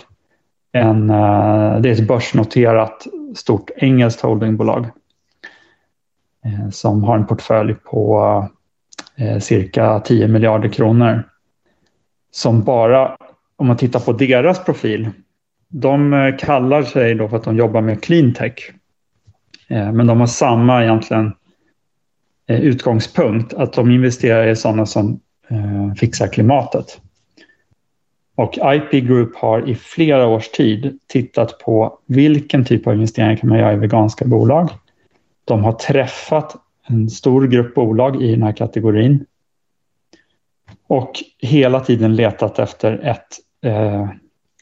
En, 0.72 1.10
eh, 1.10 1.80
det 1.80 1.88
är 1.88 1.92
ett 1.92 2.08
börsnoterat 2.08 3.06
stort 3.34 3.70
engelskt 3.76 4.20
holdingbolag 4.20 4.86
eh, 6.44 6.70
som 6.70 7.04
har 7.04 7.16
en 7.16 7.26
portfölj 7.26 7.74
på 7.74 8.48
eh, 9.16 9.38
cirka 9.38 10.00
10 10.00 10.28
miljarder 10.28 10.68
kronor 10.68 11.22
som 12.34 12.62
bara, 12.62 13.16
om 13.56 13.66
man 13.66 13.76
tittar 13.76 14.00
på 14.00 14.12
deras 14.12 14.64
profil, 14.64 15.10
de 15.68 16.12
eh, 16.12 16.36
kallar 16.36 16.82
sig 16.82 17.14
då 17.14 17.28
för 17.28 17.36
att 17.36 17.44
de 17.44 17.56
jobbar 17.56 17.80
med 17.80 18.02
cleantech. 18.02 18.54
tech. 18.54 18.74
Eh, 19.68 19.92
men 19.92 20.06
de 20.06 20.20
har 20.20 20.26
samma 20.26 20.82
egentligen 20.82 21.32
eh, 22.46 22.60
utgångspunkt, 22.60 23.54
att 23.54 23.72
de 23.72 23.90
investerar 23.90 24.48
i 24.48 24.56
sådana 24.56 24.86
som 24.86 25.20
fixar 25.96 26.26
klimatet. 26.26 27.00
Och 28.34 28.58
IP 28.74 28.90
Group 28.90 29.36
har 29.36 29.68
i 29.68 29.74
flera 29.74 30.26
års 30.26 30.48
tid 30.48 30.98
tittat 31.06 31.58
på 31.58 31.98
vilken 32.06 32.64
typ 32.64 32.86
av 32.86 32.94
investeringar 32.94 33.36
kan 33.36 33.48
man 33.48 33.58
göra 33.58 33.72
i 33.72 33.76
veganska 33.76 34.24
bolag. 34.24 34.70
De 35.44 35.64
har 35.64 35.72
träffat 35.72 36.56
en 36.88 37.10
stor 37.10 37.46
grupp 37.46 37.74
bolag 37.74 38.22
i 38.22 38.30
den 38.30 38.42
här 38.42 38.52
kategorin 38.52 39.26
och 40.92 41.12
hela 41.38 41.80
tiden 41.80 42.16
letat 42.16 42.58
efter 42.58 42.98
ett 43.02 43.26
eh, 43.64 44.08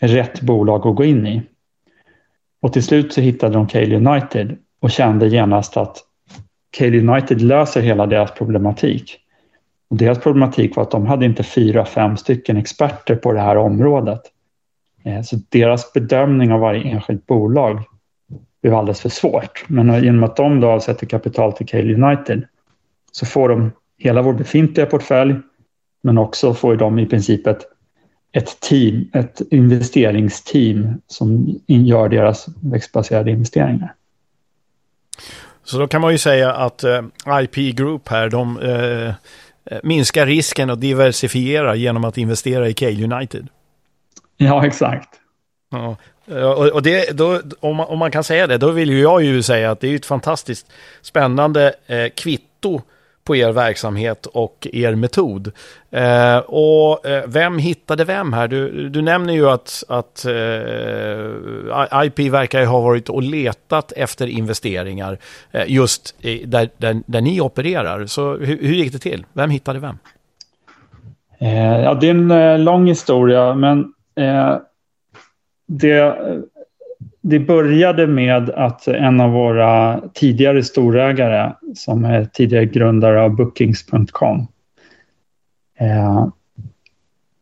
rätt 0.00 0.40
bolag 0.40 0.87
att 0.87 0.96
gå 0.96 1.04
in 1.04 1.26
i. 1.26 1.42
Och 2.62 2.72
till 2.72 2.82
slut 2.82 3.12
så 3.12 3.20
hittade 3.20 3.54
de 3.54 3.66
Cale 3.66 3.96
United 3.96 4.56
och 4.80 4.90
kände 4.90 5.28
genast 5.28 5.76
att 5.76 5.99
Cale 6.70 6.99
United 6.99 7.40
löser 7.40 7.80
hela 7.80 8.06
deras 8.06 8.34
problematik. 8.34 9.18
Och 9.90 9.96
deras 9.96 10.18
problematik 10.18 10.76
var 10.76 10.82
att 10.82 10.90
de 10.90 11.06
hade 11.06 11.26
inte 11.26 11.42
fyra, 11.42 11.84
fem 11.84 12.16
stycken 12.16 12.56
experter 12.56 13.16
på 13.16 13.32
det 13.32 13.40
här 13.40 13.56
området. 13.56 14.22
Eh, 15.04 15.22
så 15.22 15.37
deras 15.49 15.92
bedömning 15.92 16.52
av 16.52 16.60
varje 16.60 16.82
enskilt 16.82 17.26
bolag 17.26 17.82
blev 18.62 18.75
alldeles 18.75 19.00
för 19.00 19.08
svårt. 19.08 19.64
Men 19.68 20.04
genom 20.04 20.25
att 20.25 20.37
de 20.37 20.60
då 20.60 20.68
avsätter 20.68 21.06
kapital 21.06 21.52
till 21.52 21.66
Cale 21.66 21.94
United 21.94 22.46
så 23.12 23.26
får 23.26 23.49
de 23.49 23.72
hela 23.99 24.22
vår 24.22 24.32
befintliga 24.32 24.87
portfölj 24.87 25.34
men 26.02 26.19
också 26.19 26.54
får 26.54 26.76
de 26.76 26.99
i 26.99 27.07
princip 27.07 27.47
ett, 27.47 27.66
ett, 28.33 28.61
team, 28.61 29.11
ett 29.14 29.40
investeringsteam 29.50 31.00
som 31.07 31.61
gör 31.66 32.09
deras 32.09 32.47
växtbaserade 32.62 33.30
investeringar. 33.30 33.95
Så 35.64 35.78
då 35.78 35.88
kan 35.88 36.00
man 36.00 36.12
ju 36.12 36.19
säga 36.19 36.52
att 36.52 36.85
eh, 36.85 37.02
IP 37.42 37.76
Group 37.76 38.09
här, 38.09 38.28
de 38.28 38.59
eh, 38.61 39.14
minskar 39.83 40.26
risken 40.26 40.71
och 40.71 40.78
diversifierar 40.78 41.75
genom 41.75 42.04
att 42.04 42.19
investera 42.19 42.69
i 42.69 42.75
K-United. 42.75 43.49
Ja, 44.37 44.66
exakt. 44.66 45.09
Ja. 45.71 45.97
Och 46.73 46.83
det, 46.83 47.16
då, 47.16 47.40
om, 47.61 47.76
man, 47.76 47.87
om 47.87 47.99
man 47.99 48.11
kan 48.11 48.25
säga 48.25 48.47
det, 48.47 48.59
då 48.59 48.71
vill 48.71 48.90
ju 48.90 49.00
jag 49.00 49.23
ju 49.23 49.42
säga 49.42 49.71
att 49.71 49.80
det 49.80 49.88
är 49.88 49.97
ett 49.97 50.07
fantastiskt 50.07 50.66
spännande 51.02 51.75
eh, 51.87 52.09
kvitto 52.16 52.83
på 53.24 53.36
er 53.36 53.52
verksamhet 53.52 54.26
och 54.26 54.66
er 54.72 54.94
metod. 54.94 55.52
Eh, 55.90 56.38
och 56.38 57.06
eh, 57.06 57.24
vem 57.26 57.58
hittade 57.58 58.04
vem 58.04 58.32
här? 58.32 58.48
Du, 58.48 58.88
du 58.88 59.02
nämner 59.02 59.34
ju 59.34 59.50
att, 59.50 59.84
att 59.88 60.24
eh, 60.24 62.04
IP 62.04 62.18
verkar 62.32 62.64
ha 62.64 62.80
varit 62.80 63.08
och 63.08 63.22
letat 63.22 63.92
efter 63.92 64.26
investeringar 64.26 65.18
eh, 65.50 65.64
just 65.66 66.14
där, 66.44 66.68
där, 66.76 67.02
där, 67.06 67.20
ni 67.20 67.40
opererar. 67.40 68.06
Så 68.06 68.36
hur, 68.36 68.58
hur, 68.62 68.74
gick 68.74 68.92
det 68.92 68.98
till? 68.98 69.26
Vem 69.32 69.50
hittade 69.50 69.78
vem? 69.78 69.98
Eh, 71.40 71.80
ja, 71.80 71.94
det 71.94 72.06
är 72.06 72.10
en 72.10 72.30
eh, 72.30 72.58
lång 72.58 72.86
historia, 72.86 73.54
men 73.54 73.92
eh, 74.16 74.56
det 75.66 76.16
det 77.20 77.38
började 77.38 78.06
med 78.06 78.50
att 78.50 78.88
en 78.88 79.20
av 79.20 79.30
våra 79.30 80.00
tidigare 80.14 80.62
storägare, 80.62 81.52
som 81.74 82.04
är 82.04 82.24
tidigare 82.24 82.66
grundare 82.66 83.22
av 83.22 83.36
Bookings.com, 83.36 84.46
eh, 85.78 86.28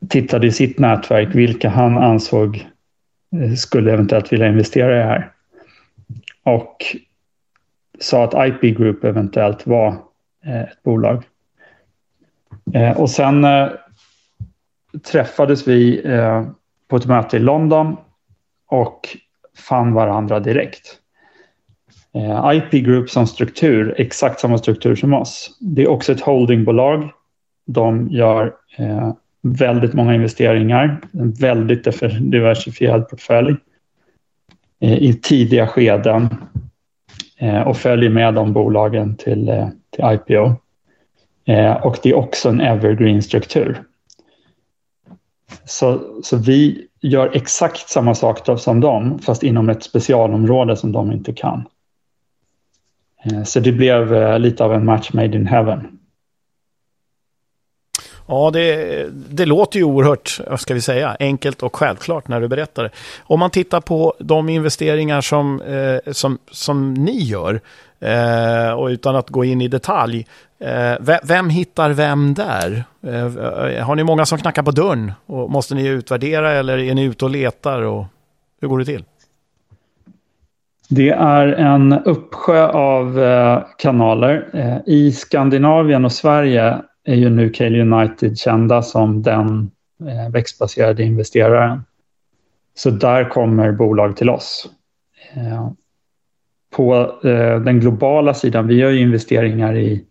tittade 0.08 0.46
i 0.46 0.52
sitt 0.52 0.78
nätverk 0.78 1.34
vilka 1.34 1.68
han 1.68 1.98
ansåg 1.98 2.66
eh, 3.36 3.52
skulle 3.54 3.92
eventuellt 3.92 4.32
vilja 4.32 4.48
investera 4.48 4.94
i 4.94 4.98
det 4.98 5.04
här. 5.04 5.32
Och 6.42 6.76
sa 8.00 8.24
att 8.24 8.48
IP 8.48 8.76
Group 8.76 9.04
eventuellt 9.04 9.66
var 9.66 9.88
eh, 10.44 10.62
ett 10.62 10.82
bolag. 10.82 11.24
Eh, 12.74 13.00
och 13.00 13.10
sen 13.10 13.46
träffades 15.12 15.68
vi 15.68 16.02
på 16.88 16.96
ett 16.96 17.06
möte 17.06 17.36
i 17.36 17.40
London 17.40 17.96
och 18.66 19.08
fann 19.58 19.94
varandra 19.94 20.40
direkt. 20.40 20.98
Eh, 22.14 22.50
IP 22.52 22.84
Group 22.84 23.10
som 23.10 23.26
struktur, 23.26 23.94
exakt 23.98 24.40
samma 24.40 24.58
struktur 24.58 24.94
som 24.94 25.14
oss. 25.14 25.56
Det 25.60 25.82
är 25.82 25.88
också 25.88 26.12
ett 26.12 26.20
holdingbolag. 26.20 27.10
De 27.66 28.08
gör 28.08 28.54
eh, 28.76 29.12
väldigt 29.42 29.94
många 29.94 30.14
investeringar, 30.14 31.00
en 31.12 31.32
väldigt 31.32 31.84
diversifierad 32.20 33.08
portfölj 33.08 33.56
eh, 34.80 34.98
i 34.98 35.14
tidiga 35.14 35.66
skeden 35.66 36.28
eh, 37.38 37.60
och 37.60 37.76
följer 37.76 38.10
med 38.10 38.34
de 38.34 38.52
bolagen 38.52 39.16
till, 39.16 39.48
eh, 39.48 39.68
till 39.90 40.04
IPO. 40.04 40.52
Eh, 41.46 41.72
och 41.72 41.98
det 42.02 42.10
är 42.10 42.14
också 42.14 42.48
en 42.48 42.60
evergreen-struktur. 42.60 43.82
Så, 45.64 46.00
så 46.22 46.36
vi 46.36 46.87
gör 47.00 47.30
exakt 47.34 47.88
samma 47.88 48.14
sak 48.14 48.60
som 48.60 48.80
dem, 48.80 49.18
fast 49.18 49.42
inom 49.42 49.68
ett 49.68 49.82
specialområde 49.82 50.76
som 50.76 50.92
de 50.92 51.12
inte 51.12 51.32
kan. 51.32 51.64
Eh, 53.24 53.42
så 53.44 53.60
det 53.60 53.72
blev 53.72 54.14
eh, 54.14 54.38
lite 54.38 54.64
av 54.64 54.74
en 54.74 54.84
match 54.84 55.12
made 55.12 55.36
in 55.36 55.46
heaven. 55.46 55.98
Ja, 58.30 58.50
det, 58.50 59.06
det 59.12 59.46
låter 59.46 59.78
ju 59.78 59.84
oerhört, 59.84 60.40
ska 60.58 60.74
vi 60.74 60.80
säga, 60.80 61.16
enkelt 61.20 61.62
och 61.62 61.76
självklart 61.76 62.28
när 62.28 62.40
du 62.40 62.48
berättar 62.48 62.82
det. 62.82 62.90
Om 63.22 63.40
man 63.40 63.50
tittar 63.50 63.80
på 63.80 64.14
de 64.18 64.48
investeringar 64.48 65.20
som, 65.20 65.62
eh, 65.62 66.12
som, 66.12 66.38
som 66.50 66.94
ni 66.94 67.22
gör, 67.22 67.60
eh, 68.00 68.72
och 68.72 68.86
utan 68.86 69.16
att 69.16 69.30
gå 69.30 69.44
in 69.44 69.60
i 69.60 69.68
detalj, 69.68 70.26
Eh, 70.60 71.18
vem 71.22 71.50
hittar 71.50 71.90
vem 71.90 72.34
där? 72.34 72.84
Eh, 73.02 73.84
har 73.84 73.96
ni 73.96 74.04
många 74.04 74.26
som 74.26 74.38
knackar 74.38 74.62
på 74.62 74.70
dörren? 74.70 75.12
Och 75.26 75.50
måste 75.50 75.74
ni 75.74 75.86
utvärdera 75.86 76.52
eller 76.52 76.78
är 76.78 76.94
ni 76.94 77.04
ute 77.04 77.24
och 77.24 77.30
letar? 77.30 77.82
Och 77.82 78.04
hur 78.60 78.68
går 78.68 78.78
det 78.78 78.84
till? 78.84 79.04
Det 80.88 81.10
är 81.10 81.46
en 81.46 81.92
uppsjö 81.92 82.66
av 82.66 83.22
eh, 83.22 83.62
kanaler. 83.78 84.48
I 84.86 85.12
Skandinavien 85.12 86.04
och 86.04 86.12
Sverige 86.12 86.78
är 87.04 87.14
ju 87.14 87.30
nu 87.30 87.50
Cale 87.50 87.82
United 87.82 88.38
kända 88.38 88.82
som 88.82 89.22
den 89.22 89.70
växtbaserade 90.32 91.02
investeraren. 91.02 91.84
Så 92.74 92.90
där 92.90 93.28
kommer 93.28 93.72
bolag 93.72 94.16
till 94.16 94.30
oss. 94.30 94.68
På 96.70 97.18
den 97.64 97.80
globala 97.80 98.34
sidan, 98.34 98.66
vi 98.66 98.74
gör 98.74 98.90
ju 98.90 99.00
investeringar 99.00 99.76
i 99.76 100.04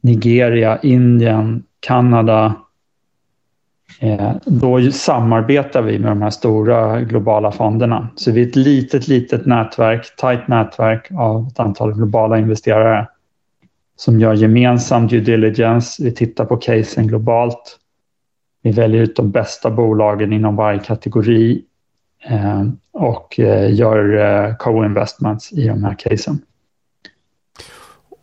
Nigeria, 0.00 0.78
Indien, 0.82 1.62
Kanada. 1.80 2.54
Eh, 4.00 4.32
då 4.46 4.90
samarbetar 4.92 5.82
vi 5.82 5.98
med 5.98 6.10
de 6.10 6.22
här 6.22 6.30
stora 6.30 7.00
globala 7.00 7.52
fonderna. 7.52 8.08
Så 8.16 8.32
vi 8.32 8.42
är 8.42 8.46
ett 8.46 8.56
litet, 8.56 9.08
litet 9.08 9.46
nätverk, 9.46 10.16
tajt 10.16 10.48
nätverk 10.48 11.10
av 11.10 11.46
ett 11.46 11.60
antal 11.60 11.94
globala 11.94 12.38
investerare 12.38 13.08
som 13.96 14.20
gör 14.20 14.34
gemensam 14.34 15.06
due 15.06 15.20
diligence. 15.20 16.04
Vi 16.04 16.12
tittar 16.12 16.44
på 16.44 16.56
casen 16.56 17.06
globalt. 17.06 17.78
Vi 18.62 18.70
väljer 18.70 19.02
ut 19.02 19.16
de 19.16 19.30
bästa 19.30 19.70
bolagen 19.70 20.32
inom 20.32 20.56
varje 20.56 20.78
kategori 20.78 21.62
eh, 22.28 22.62
och 22.92 23.40
eh, 23.40 23.74
gör 23.74 24.16
eh, 24.16 24.56
co-investments 24.56 25.52
i 25.52 25.68
de 25.68 25.84
här 25.84 25.94
casen. 25.94 26.38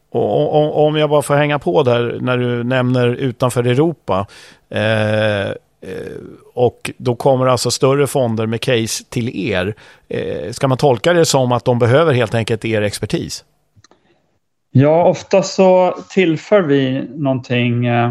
Och, 0.10 0.86
om 0.88 0.96
jag 0.96 1.10
bara 1.10 1.22
får 1.22 1.36
hänga 1.36 1.60
på 1.60 1.84
där 1.84 2.18
när 2.22 2.38
du 2.38 2.64
nämner 2.64 3.08
utanför 3.08 3.64
Europa. 3.64 4.28
Eh, 4.70 5.48
eh, 5.48 5.54
och 6.54 6.92
då 6.98 7.16
kommer 7.16 7.48
alltså 7.48 7.72
större 7.72 8.08
fonder 8.08 8.46
med 8.46 8.62
case 8.62 9.04
till 9.10 9.52
er. 9.52 9.76
Eh, 10.08 10.52
ska 10.52 10.68
man 10.68 10.78
tolka 10.78 11.14
det 11.14 11.26
som 11.26 11.52
att 11.52 11.66
de 11.66 11.80
behöver 11.80 12.14
helt 12.14 12.36
enkelt 12.36 12.66
er 12.66 12.82
expertis? 12.82 13.44
Ja, 14.72 15.04
ofta 15.04 15.44
så 15.44 15.98
tillför 16.10 16.62
vi 16.62 17.08
någonting 17.16 17.86
eh, 17.86 18.10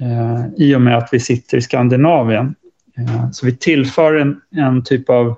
eh 0.00 0.46
i 0.56 0.74
och 0.74 0.80
med 0.80 0.98
att 0.98 1.08
vi 1.12 1.20
sitter 1.20 1.56
i 1.56 1.62
Skandinavien. 1.62 2.54
Eh, 2.98 3.30
så 3.30 3.46
vi 3.46 3.56
tillför 3.56 4.14
en, 4.14 4.40
en 4.56 4.84
typ 4.84 5.10
av 5.10 5.36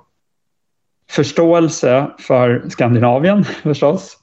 förståelse 1.09 2.07
för 2.19 2.63
Skandinavien 2.69 3.43
förstås. 3.63 4.17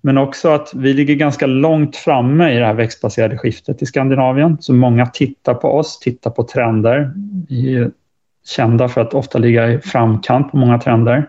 Men 0.00 0.18
också 0.18 0.48
att 0.48 0.70
vi 0.74 0.94
ligger 0.94 1.14
ganska 1.14 1.46
långt 1.46 1.96
framme 1.96 2.52
i 2.52 2.58
det 2.58 2.66
här 2.66 2.74
växtbaserade 2.74 3.38
skiftet 3.38 3.82
i 3.82 3.86
Skandinavien. 3.86 4.56
Så 4.60 4.72
många 4.74 5.06
tittar 5.06 5.54
på 5.54 5.68
oss, 5.68 5.98
tittar 5.98 6.30
på 6.30 6.42
trender. 6.42 7.12
Vi 7.48 7.74
är 7.74 7.90
kända 8.46 8.88
för 8.88 9.00
att 9.00 9.14
ofta 9.14 9.38
ligga 9.38 9.72
i 9.72 9.78
framkant 9.78 10.50
på 10.50 10.56
många 10.56 10.78
trender. 10.78 11.26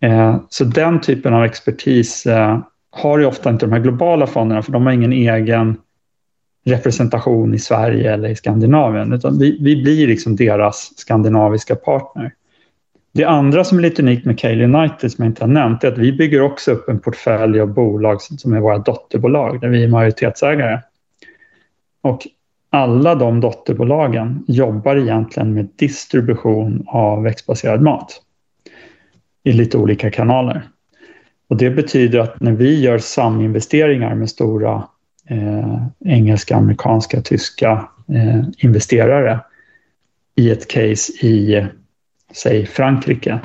Eh, 0.00 0.36
så 0.48 0.64
den 0.64 1.00
typen 1.00 1.34
av 1.34 1.44
expertis 1.44 2.26
eh, 2.26 2.58
har 2.90 3.18
ju 3.18 3.26
ofta 3.26 3.50
inte 3.50 3.66
de 3.66 3.72
här 3.72 3.80
globala 3.80 4.26
fonderna 4.26 4.62
för 4.62 4.72
de 4.72 4.86
har 4.86 4.92
ingen 4.92 5.12
egen 5.12 5.76
representation 6.64 7.54
i 7.54 7.58
Sverige 7.58 8.12
eller 8.12 8.28
i 8.28 8.36
Skandinavien. 8.36 9.12
Utan 9.12 9.38
vi, 9.38 9.58
vi 9.60 9.82
blir 9.82 10.06
liksom 10.06 10.36
deras 10.36 10.92
skandinaviska 10.96 11.74
partner. 11.74 12.32
Det 13.14 13.24
andra 13.24 13.64
som 13.64 13.78
är 13.78 13.82
lite 13.82 14.02
unikt 14.02 14.26
med 14.26 14.38
Cale 14.38 14.64
United 14.64 15.12
som 15.12 15.24
jag 15.24 15.30
inte 15.30 15.42
har 15.42 15.48
nämnt 15.48 15.84
är 15.84 15.92
att 15.92 15.98
vi 15.98 16.12
bygger 16.12 16.42
också 16.42 16.72
upp 16.72 16.88
en 16.88 17.00
portfölj 17.00 17.60
av 17.60 17.74
bolag 17.74 18.22
som 18.22 18.52
är 18.52 18.60
våra 18.60 18.78
dotterbolag 18.78 19.60
där 19.60 19.68
vi 19.68 19.84
är 19.84 19.88
majoritetsägare. 19.88 20.80
Och 22.02 22.26
alla 22.70 23.14
de 23.14 23.40
dotterbolagen 23.40 24.44
jobbar 24.48 24.96
egentligen 24.96 25.54
med 25.54 25.68
distribution 25.76 26.84
av 26.86 27.22
växtbaserad 27.22 27.82
mat 27.82 28.20
i 29.44 29.52
lite 29.52 29.78
olika 29.78 30.10
kanaler. 30.10 30.62
Och 31.48 31.56
det 31.56 31.70
betyder 31.70 32.18
att 32.18 32.40
när 32.40 32.52
vi 32.52 32.80
gör 32.80 32.98
saminvesteringar 32.98 34.14
med 34.14 34.30
stora 34.30 34.84
eh, 35.28 35.86
engelska, 36.04 36.56
amerikanska, 36.56 37.20
tyska 37.20 37.88
eh, 38.08 38.42
investerare 38.58 39.40
i 40.34 40.50
ett 40.50 40.68
case 40.68 41.26
i, 41.26 41.66
säg 42.32 42.66
Frankrike, 42.66 43.40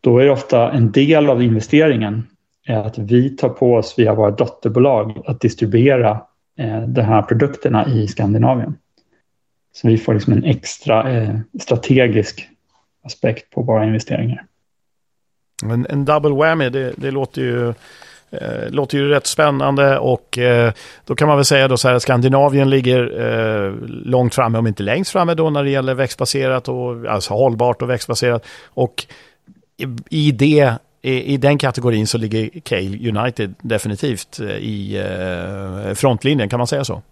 då 0.00 0.18
är 0.18 0.24
det 0.24 0.30
ofta 0.30 0.72
en 0.72 0.92
del 0.92 1.30
av 1.30 1.42
investeringen 1.42 2.26
är 2.66 2.78
att 2.78 2.98
vi 2.98 3.30
tar 3.30 3.48
på 3.48 3.74
oss 3.74 3.94
via 3.98 4.14
våra 4.14 4.30
dotterbolag 4.30 5.22
att 5.26 5.40
distribuera 5.40 6.10
eh, 6.58 6.82
de 6.82 7.02
här 7.02 7.22
produkterna 7.22 7.86
i 7.88 8.08
Skandinavien. 8.08 8.74
Så 9.72 9.88
vi 9.88 9.98
får 9.98 10.14
liksom 10.14 10.32
en 10.32 10.44
extra 10.44 11.12
eh, 11.12 11.38
strategisk 11.60 12.48
aspekt 13.04 13.50
på 13.50 13.62
våra 13.62 13.84
investeringar. 13.84 14.44
En, 15.64 15.86
en 15.90 16.04
double 16.04 16.34
whammy, 16.34 16.68
det, 16.68 16.92
det 16.96 17.10
låter 17.10 17.42
ju 17.42 17.74
Eh, 18.30 18.70
låter 18.70 18.98
ju 18.98 19.08
rätt 19.08 19.26
spännande 19.26 19.98
och 19.98 20.38
eh, 20.38 20.72
då 21.04 21.14
kan 21.14 21.28
man 21.28 21.36
väl 21.36 21.44
säga 21.44 21.68
då 21.68 21.76
så 21.76 21.88
här 21.88 21.94
att 21.94 22.02
Skandinavien 22.02 22.70
ligger 22.70 23.20
eh, 23.20 23.72
långt 23.88 24.34
framme, 24.34 24.58
om 24.58 24.66
inte 24.66 24.82
längst 24.82 25.10
framme 25.10 25.34
då 25.34 25.50
när 25.50 25.64
det 25.64 25.70
gäller 25.70 25.94
växtbaserat 25.94 26.68
och 26.68 27.06
alltså 27.08 27.34
hållbart 27.34 27.82
och 27.82 27.90
växtbaserat. 27.90 28.46
Och 28.66 29.06
i, 29.76 29.86
i 30.10 30.32
det 30.32 30.72
i, 31.02 31.34
i 31.34 31.36
den 31.36 31.58
kategorin 31.58 32.06
så 32.06 32.18
ligger 32.18 32.60
Cale 32.60 33.08
United 33.08 33.54
definitivt 33.62 34.40
eh, 34.40 34.46
i 34.46 34.96
eh, 34.96 35.94
frontlinjen, 35.94 36.48
kan 36.48 36.58
man 36.58 36.66
säga 36.66 36.84
så? 36.84 37.02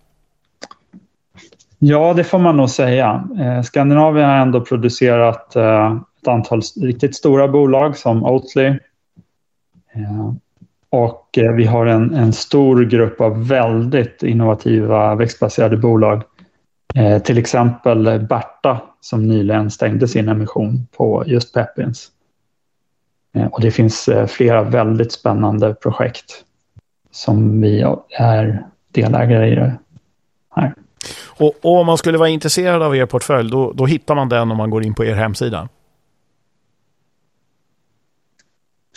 Ja, 1.78 2.14
det 2.14 2.24
får 2.24 2.38
man 2.38 2.56
nog 2.56 2.70
säga. 2.70 3.28
Eh, 3.40 3.62
Skandinavien 3.62 4.28
har 4.28 4.36
ändå 4.36 4.60
producerat 4.60 5.56
eh, 5.56 5.96
ett 6.22 6.28
antal 6.28 6.60
riktigt 6.82 7.16
stora 7.16 7.48
bolag 7.48 7.96
som 7.96 8.24
Oatly. 8.24 8.66
Eh, 9.94 10.32
och 10.90 11.38
eh, 11.38 11.52
vi 11.52 11.64
har 11.64 11.86
en, 11.86 12.14
en 12.14 12.32
stor 12.32 12.84
grupp 12.84 13.20
av 13.20 13.48
väldigt 13.48 14.22
innovativa 14.22 15.14
växtbaserade 15.14 15.76
bolag. 15.76 16.22
Eh, 16.94 17.22
till 17.22 17.38
exempel 17.38 18.26
Berta 18.28 18.80
som 19.00 19.28
nyligen 19.28 19.70
stängde 19.70 20.08
sin 20.08 20.28
emission 20.28 20.86
på 20.96 21.24
just 21.26 21.54
Pepins. 21.54 22.08
Eh, 23.34 23.46
och 23.46 23.60
det 23.60 23.70
finns 23.70 24.08
eh, 24.08 24.26
flera 24.26 24.62
väldigt 24.62 25.12
spännande 25.12 25.74
projekt 25.74 26.44
som 27.10 27.60
vi 27.60 27.84
är 28.18 28.66
delägare 28.92 29.48
i 29.48 29.54
det 29.54 29.78
här. 30.56 30.74
Och, 31.26 31.54
och, 31.62 31.80
om 31.80 31.86
man 31.86 31.98
skulle 31.98 32.18
vara 32.18 32.28
intresserad 32.28 32.82
av 32.82 32.96
er 32.96 33.06
portfölj, 33.06 33.50
då, 33.50 33.72
då 33.72 33.86
hittar 33.86 34.14
man 34.14 34.28
den 34.28 34.50
om 34.50 34.56
man 34.56 34.70
går 34.70 34.84
in 34.84 34.94
på 34.94 35.04
er 35.04 35.14
hemsida? 35.14 35.68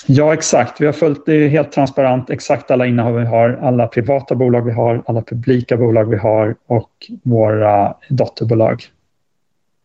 Ja, 0.05 0.33
exakt. 0.33 0.81
Vi 0.81 0.85
har 0.85 0.93
följt 0.93 1.25
det 1.25 1.47
helt 1.47 1.71
transparent, 1.71 2.29
exakt 2.29 2.71
alla 2.71 2.85
innehav 2.85 3.15
vi 3.15 3.25
har, 3.25 3.59
alla 3.61 3.87
privata 3.87 4.35
bolag 4.35 4.61
vi 4.61 4.71
har, 4.71 5.03
alla 5.07 5.21
publika 5.21 5.77
bolag 5.77 6.05
vi 6.09 6.17
har 6.17 6.55
och 6.67 6.91
våra 7.23 7.93
dotterbolag. 8.09 8.83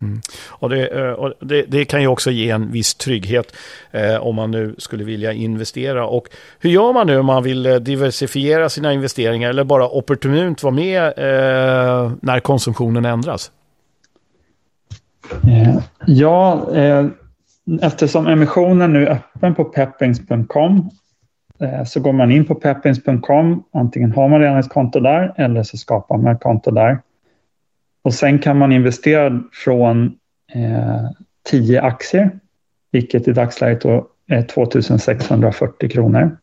Mm. 0.02 0.20
Och, 0.48 0.70
det, 0.70 0.86
eh, 0.86 1.12
och 1.12 1.32
det, 1.40 1.62
det, 1.62 1.84
kan 1.84 2.00
ju 2.00 2.06
också 2.06 2.30
ge 2.30 2.50
en 2.50 2.72
viss 2.72 2.94
trygghet 2.94 3.56
eh, 3.90 4.26
om 4.26 4.34
man 4.34 4.50
nu 4.50 4.74
skulle 4.78 5.04
vilja 5.04 5.32
investera. 5.32 6.06
Och 6.06 6.28
hur 6.60 6.70
gör 6.70 6.92
man 6.92 7.06
nu 7.06 7.18
om 7.18 7.26
man 7.26 7.42
vill 7.42 7.66
eh, 7.66 7.74
diversifiera 7.74 8.68
sina 8.68 8.92
investeringar 8.92 9.50
eller 9.50 9.64
bara 9.64 9.88
opportunt 9.88 10.62
vara 10.62 10.74
med 10.74 11.04
eh, 11.06 12.12
när 12.22 12.40
konsumtionen 12.40 13.04
ändras? 13.04 13.50
Eh, 15.46 15.78
ja, 16.06 16.66
eh, 16.74 17.06
eftersom 17.82 18.26
emissionen 18.26 18.92
nu 18.92 19.06
är 19.06 19.10
öppen 19.10 19.54
på 19.54 19.64
peppings.com 19.64 20.90
eh, 21.60 21.84
så 21.84 22.00
går 22.00 22.12
man 22.12 22.30
in 22.30 22.44
på 22.44 22.54
peppings.com. 22.54 23.64
Antingen 23.72 24.12
har 24.12 24.28
man 24.28 24.40
redan 24.40 24.58
ett 24.58 24.68
konto 24.68 25.00
där 25.00 25.34
eller 25.36 25.62
så 25.62 25.76
skapar 25.76 26.18
man 26.18 26.34
ett 26.34 26.42
konto 26.42 26.70
där. 26.70 26.98
Och 28.02 28.14
sen 28.14 28.38
kan 28.38 28.58
man 28.58 28.72
investera 28.72 29.42
från 29.52 30.18
eh, 30.54 31.10
10 31.50 31.82
aktier, 31.82 32.30
vilket 32.90 33.28
i 33.28 33.32
dagsläget 33.32 33.84
är 34.26 34.42
2640 34.42 35.90
kronor. 35.90 36.36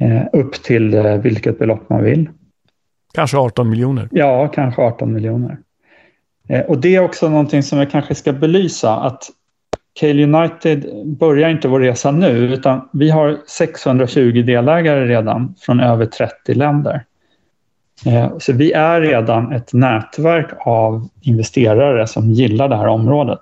Eh, 0.00 0.22
upp 0.32 0.52
till 0.52 0.94
eh, 0.94 1.16
vilket 1.16 1.58
belopp 1.58 1.88
man 1.88 2.04
vill. 2.04 2.30
Kanske 3.14 3.36
18 3.36 3.70
miljoner? 3.70 4.08
Ja, 4.10 4.48
kanske 4.48 4.82
18 4.82 5.12
miljoner. 5.12 5.58
Eh, 6.48 6.60
och 6.60 6.78
det 6.78 6.96
är 6.96 7.00
också 7.00 7.28
någonting 7.28 7.62
som 7.62 7.78
jag 7.78 7.90
kanske 7.90 8.14
ska 8.14 8.32
belysa 8.32 8.96
att 8.96 9.30
Cale 10.00 10.24
United 10.24 11.06
börjar 11.06 11.48
inte 11.48 11.68
vår 11.68 11.80
resa 11.80 12.10
nu 12.10 12.28
utan 12.28 12.88
vi 12.92 13.10
har 13.10 13.38
620 13.46 14.42
delägare 14.42 15.06
redan 15.06 15.54
från 15.60 15.80
över 15.80 16.06
30 16.06 16.54
länder. 16.54 17.04
Eh, 18.06 18.38
så 18.38 18.52
vi 18.52 18.72
är 18.72 19.00
redan 19.00 19.52
ett 19.52 19.72
nätverk 19.72 20.50
av 20.60 21.08
investerare 21.20 22.06
som 22.06 22.30
gillar 22.30 22.68
det 22.68 22.76
här 22.76 22.86
området. 22.86 23.40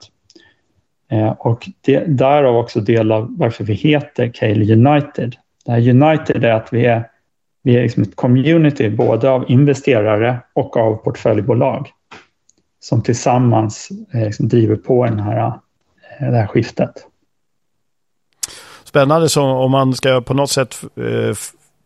Eh, 1.11 1.31
och 1.31 1.69
det, 1.81 2.05
därav 2.07 2.57
också 2.57 2.81
del 2.81 3.13
av 3.13 3.35
varför 3.39 3.65
vi 3.65 3.75
heter 3.75 4.29
Cale 4.29 4.73
United. 4.73 5.37
Det 5.65 5.73
här 5.73 5.91
United 5.91 6.45
är 6.45 6.53
att 6.53 6.73
vi 6.73 6.87
är, 6.87 7.09
vi 7.63 7.77
är 7.77 7.83
liksom 7.83 8.03
ett 8.03 8.17
community 8.17 8.91
både 8.91 9.31
av 9.31 9.45
investerare 9.51 10.39
och 10.55 10.77
av 10.77 10.97
portföljbolag 10.97 11.89
som 12.89 13.03
tillsammans 13.03 13.89
eh, 14.15 14.21
liksom 14.21 14.49
driver 14.49 14.77
på 14.77 15.05
den 15.05 15.21
här, 15.21 15.47
eh, 15.47 16.31
det 16.31 16.37
här 16.37 16.47
skiftet. 16.47 16.93
Spännande, 18.85 19.29
så 19.29 19.43
om 19.43 19.71
man 19.71 19.95
ska 19.95 20.21
på 20.21 20.35
något 20.35 20.51
sätt 20.51 20.85
eh, 20.97 21.37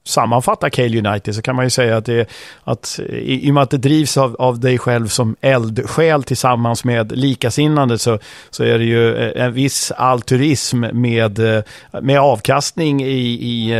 sammanfatta 0.04 0.70
Cale 0.70 1.08
United 1.08 1.34
så 1.34 1.42
kan 1.42 1.56
man 1.56 1.64
ju 1.64 1.70
säga 1.70 1.96
att, 1.96 2.04
det, 2.04 2.28
att 2.64 3.00
i, 3.08 3.46
i 3.46 3.50
och 3.50 3.54
med 3.54 3.62
att 3.62 3.70
det 3.70 3.78
drivs 3.78 4.16
av, 4.16 4.36
av 4.38 4.60
dig 4.60 4.78
själv 4.78 5.06
som 5.06 5.36
eldsjäl 5.40 6.22
tillsammans 6.22 6.84
med 6.84 7.12
likasinnande 7.12 7.98
så, 7.98 8.18
så 8.50 8.64
är 8.64 8.78
det 8.78 8.84
ju 8.84 9.16
eh, 9.16 9.44
en 9.44 9.52
viss 9.52 9.92
altruism 9.96 10.80
med, 10.92 11.38
eh, 11.38 11.62
med 12.02 12.20
avkastning 12.20 13.02
i, 13.02 13.28
i, 13.30 13.74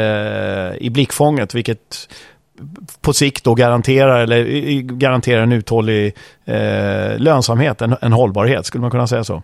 i 0.81 0.91
blickfånget 0.91 1.55
vilket 1.55 2.09
på 3.01 3.13
sikt 3.13 3.45
då 3.45 3.55
garanterar, 3.55 4.21
eller 4.21 4.45
garanterar 4.81 5.43
en 5.43 5.53
uthållig 5.53 6.17
eh, 6.45 7.19
lönsamhet, 7.19 7.83
en, 7.83 7.97
en 8.01 8.13
hållbarhet. 8.13 8.67
Skulle 8.67 8.83
man 8.83 8.91
kunna 8.91 9.07
säga 9.07 9.25
så? 9.25 9.43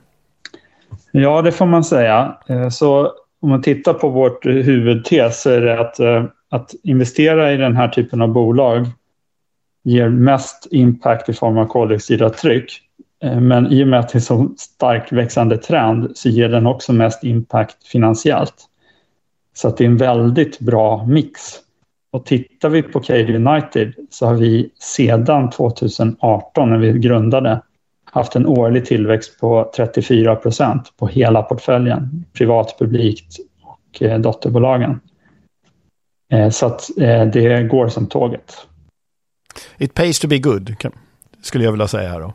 Ja, 1.11 1.43
det 1.43 1.53
får 1.53 1.67
man 1.67 1.85
säga. 1.85 2.37
Eh, 2.49 2.69
så 2.69 3.13
om 3.41 3.49
man 3.49 3.63
tittar 3.63 3.95
på 3.95 4.09
vårt 4.09 4.47
huvudtes 4.47 5.43
så 5.43 5.51
är 5.51 5.61
det 5.61 5.81
att 5.81 6.01
eh, 6.01 6.25
att 6.49 6.75
investera 6.83 7.53
i 7.53 7.57
den 7.57 7.77
här 7.77 7.89
typen 7.89 8.23
av 8.23 8.29
bolag 8.29 8.87
ger 9.83 10.09
mest 10.09 10.67
impact 10.71 11.29
i 11.29 11.33
form 11.33 11.59
av 11.59 11.67
koldioxidavtryck. 11.67 12.81
Eh, 13.23 13.41
men 13.41 13.73
i 13.73 13.85
och 13.85 13.89
med 13.89 14.01
att 14.01 14.09
det 14.09 14.19
är 14.19 14.21
så 14.21 14.55
starkt 14.59 15.13
växande 15.13 15.59
trend 15.59 16.17
så 16.17 16.29
ger 16.29 16.49
den 16.49 16.67
också 16.67 16.93
mest 16.93 17.25
impact 17.25 17.87
finansiellt. 17.87 18.55
Så 19.55 19.69
att 19.69 19.77
det 19.77 19.85
är 19.85 19.89
en 19.89 19.97
väldigt 19.97 20.59
bra 20.59 21.07
mix. 21.07 21.41
Och 22.17 22.25
tittar 22.25 22.69
vi 22.69 22.83
på 22.83 23.01
Cade 23.01 23.37
United 23.37 23.95
så 24.11 24.27
har 24.27 24.35
vi 24.35 24.71
sedan 24.79 25.51
2018 25.51 26.71
när 26.71 26.79
vi 26.79 26.93
grundade 26.93 27.63
haft 28.05 28.37
en 28.37 28.47
årlig 28.47 28.87
tillväxt 28.87 29.41
på 29.41 29.73
34 29.77 30.37
procent 30.37 30.93
på 30.97 31.07
hela 31.07 31.43
portföljen, 31.43 32.25
privat, 32.33 32.77
publikt 32.79 33.37
och 33.63 34.03
eh, 34.03 34.21
dotterbolagen. 34.21 35.01
Eh, 36.33 36.51
så 36.51 36.67
att 36.67 36.99
eh, 36.99 37.27
det 37.27 37.63
går 37.63 37.89
som 37.89 38.07
tåget. 38.07 38.67
It 39.79 39.95
pays 39.95 40.19
to 40.19 40.29
be 40.29 40.39
good, 40.39 40.75
skulle 41.43 41.65
jag 41.65 41.73
vilja 41.73 41.89
säga 41.89 42.09
här 42.09 42.21
då. 42.21 42.35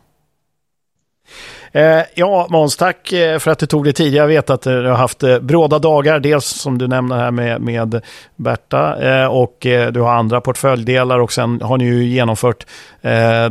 Eh, 1.73 2.01
ja, 2.15 2.47
Måns, 2.49 2.77
tack 2.77 3.13
eh, 3.13 3.39
för 3.39 3.51
att 3.51 3.59
du 3.59 3.65
tog 3.65 3.83
dig 3.83 3.93
tid. 3.93 4.13
Jag 4.13 4.27
vet 4.27 4.49
att 4.49 4.65
eh, 4.65 4.73
du 4.73 4.87
har 4.87 4.95
haft 4.95 5.23
eh, 5.23 5.39
bråda 5.39 5.79
dagar, 5.79 6.19
dels 6.19 6.45
som 6.45 6.77
du 6.77 6.87
nämner 6.87 7.17
här 7.17 7.31
med, 7.31 7.61
med 7.61 8.01
Berta 8.35 9.01
eh, 9.01 9.25
och 9.25 9.57
du 9.91 10.01
har 10.01 10.13
andra 10.13 10.41
portföljdelar 10.41 11.19
och 11.19 11.33
sen 11.33 11.61
har 11.61 11.77
ni 11.77 11.85
ju 11.85 12.03
genomfört 12.03 12.65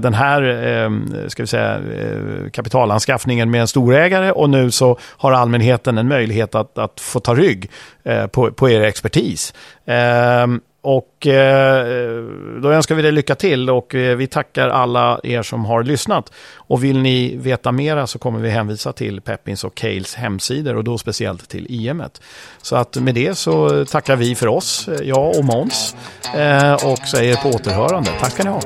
den 0.00 0.14
här 0.14 0.42
ehm, 0.42 1.14
ska 1.28 1.42
vi 1.42 1.46
säga, 1.46 1.80
kapitalanskaffningen 2.52 3.50
med 3.50 3.61
en 3.61 3.68
storägare 3.68 4.33
och 4.33 4.50
nu 4.50 4.70
så 4.70 4.98
har 5.02 5.33
allmänheten 5.33 5.98
en 5.98 6.09
möjlighet 6.09 6.54
att, 6.54 6.78
att 6.78 7.00
få 7.00 7.20
ta 7.20 7.35
rygg 7.35 7.70
på, 8.33 8.52
på 8.52 8.70
er 8.70 8.80
expertis. 8.80 9.54
Ehm, 9.87 10.61
och 10.83 11.27
eh, 11.27 12.25
då 12.62 12.73
önskar 12.73 12.95
vi 12.95 13.03
dig 13.03 13.12
lycka 13.12 13.35
till 13.35 13.71
och 13.71 13.95
eh, 13.95 14.16
vi 14.16 14.27
tackar 14.27 14.69
alla 14.69 15.21
er 15.23 15.43
som 15.43 15.64
har 15.64 15.83
lyssnat. 15.83 16.33
Och 16.57 16.85
vill 16.85 16.99
ni 16.99 17.37
veta 17.37 17.73
mera 17.73 18.07
så 18.07 18.19
kommer 18.19 18.40
vi 18.40 18.51
hänvisa 18.51 18.93
till 18.93 19.21
Peppins 19.21 19.64
och 19.64 19.75
Cales 19.75 20.14
hemsidor 20.14 20.77
och 20.77 20.85
då 20.85 20.99
speciellt 20.99 21.49
till 21.49 21.66
IM. 21.69 22.03
Så 22.62 22.77
att 22.77 22.97
med 22.97 23.14
det 23.14 23.35
så 23.35 23.85
tackar 23.85 24.16
vi 24.16 24.35
för 24.35 24.47
oss, 24.47 24.88
eh, 24.88 25.09
jag 25.09 25.38
och 25.38 25.45
Måns, 25.45 25.97
eh, 26.37 26.75
och 26.75 26.99
säger 26.99 27.37
på 27.37 27.49
återhörande. 27.49 28.11
Tack 28.21 28.33
ska 28.33 28.45
ni 28.45 28.51
ha. 28.51 28.61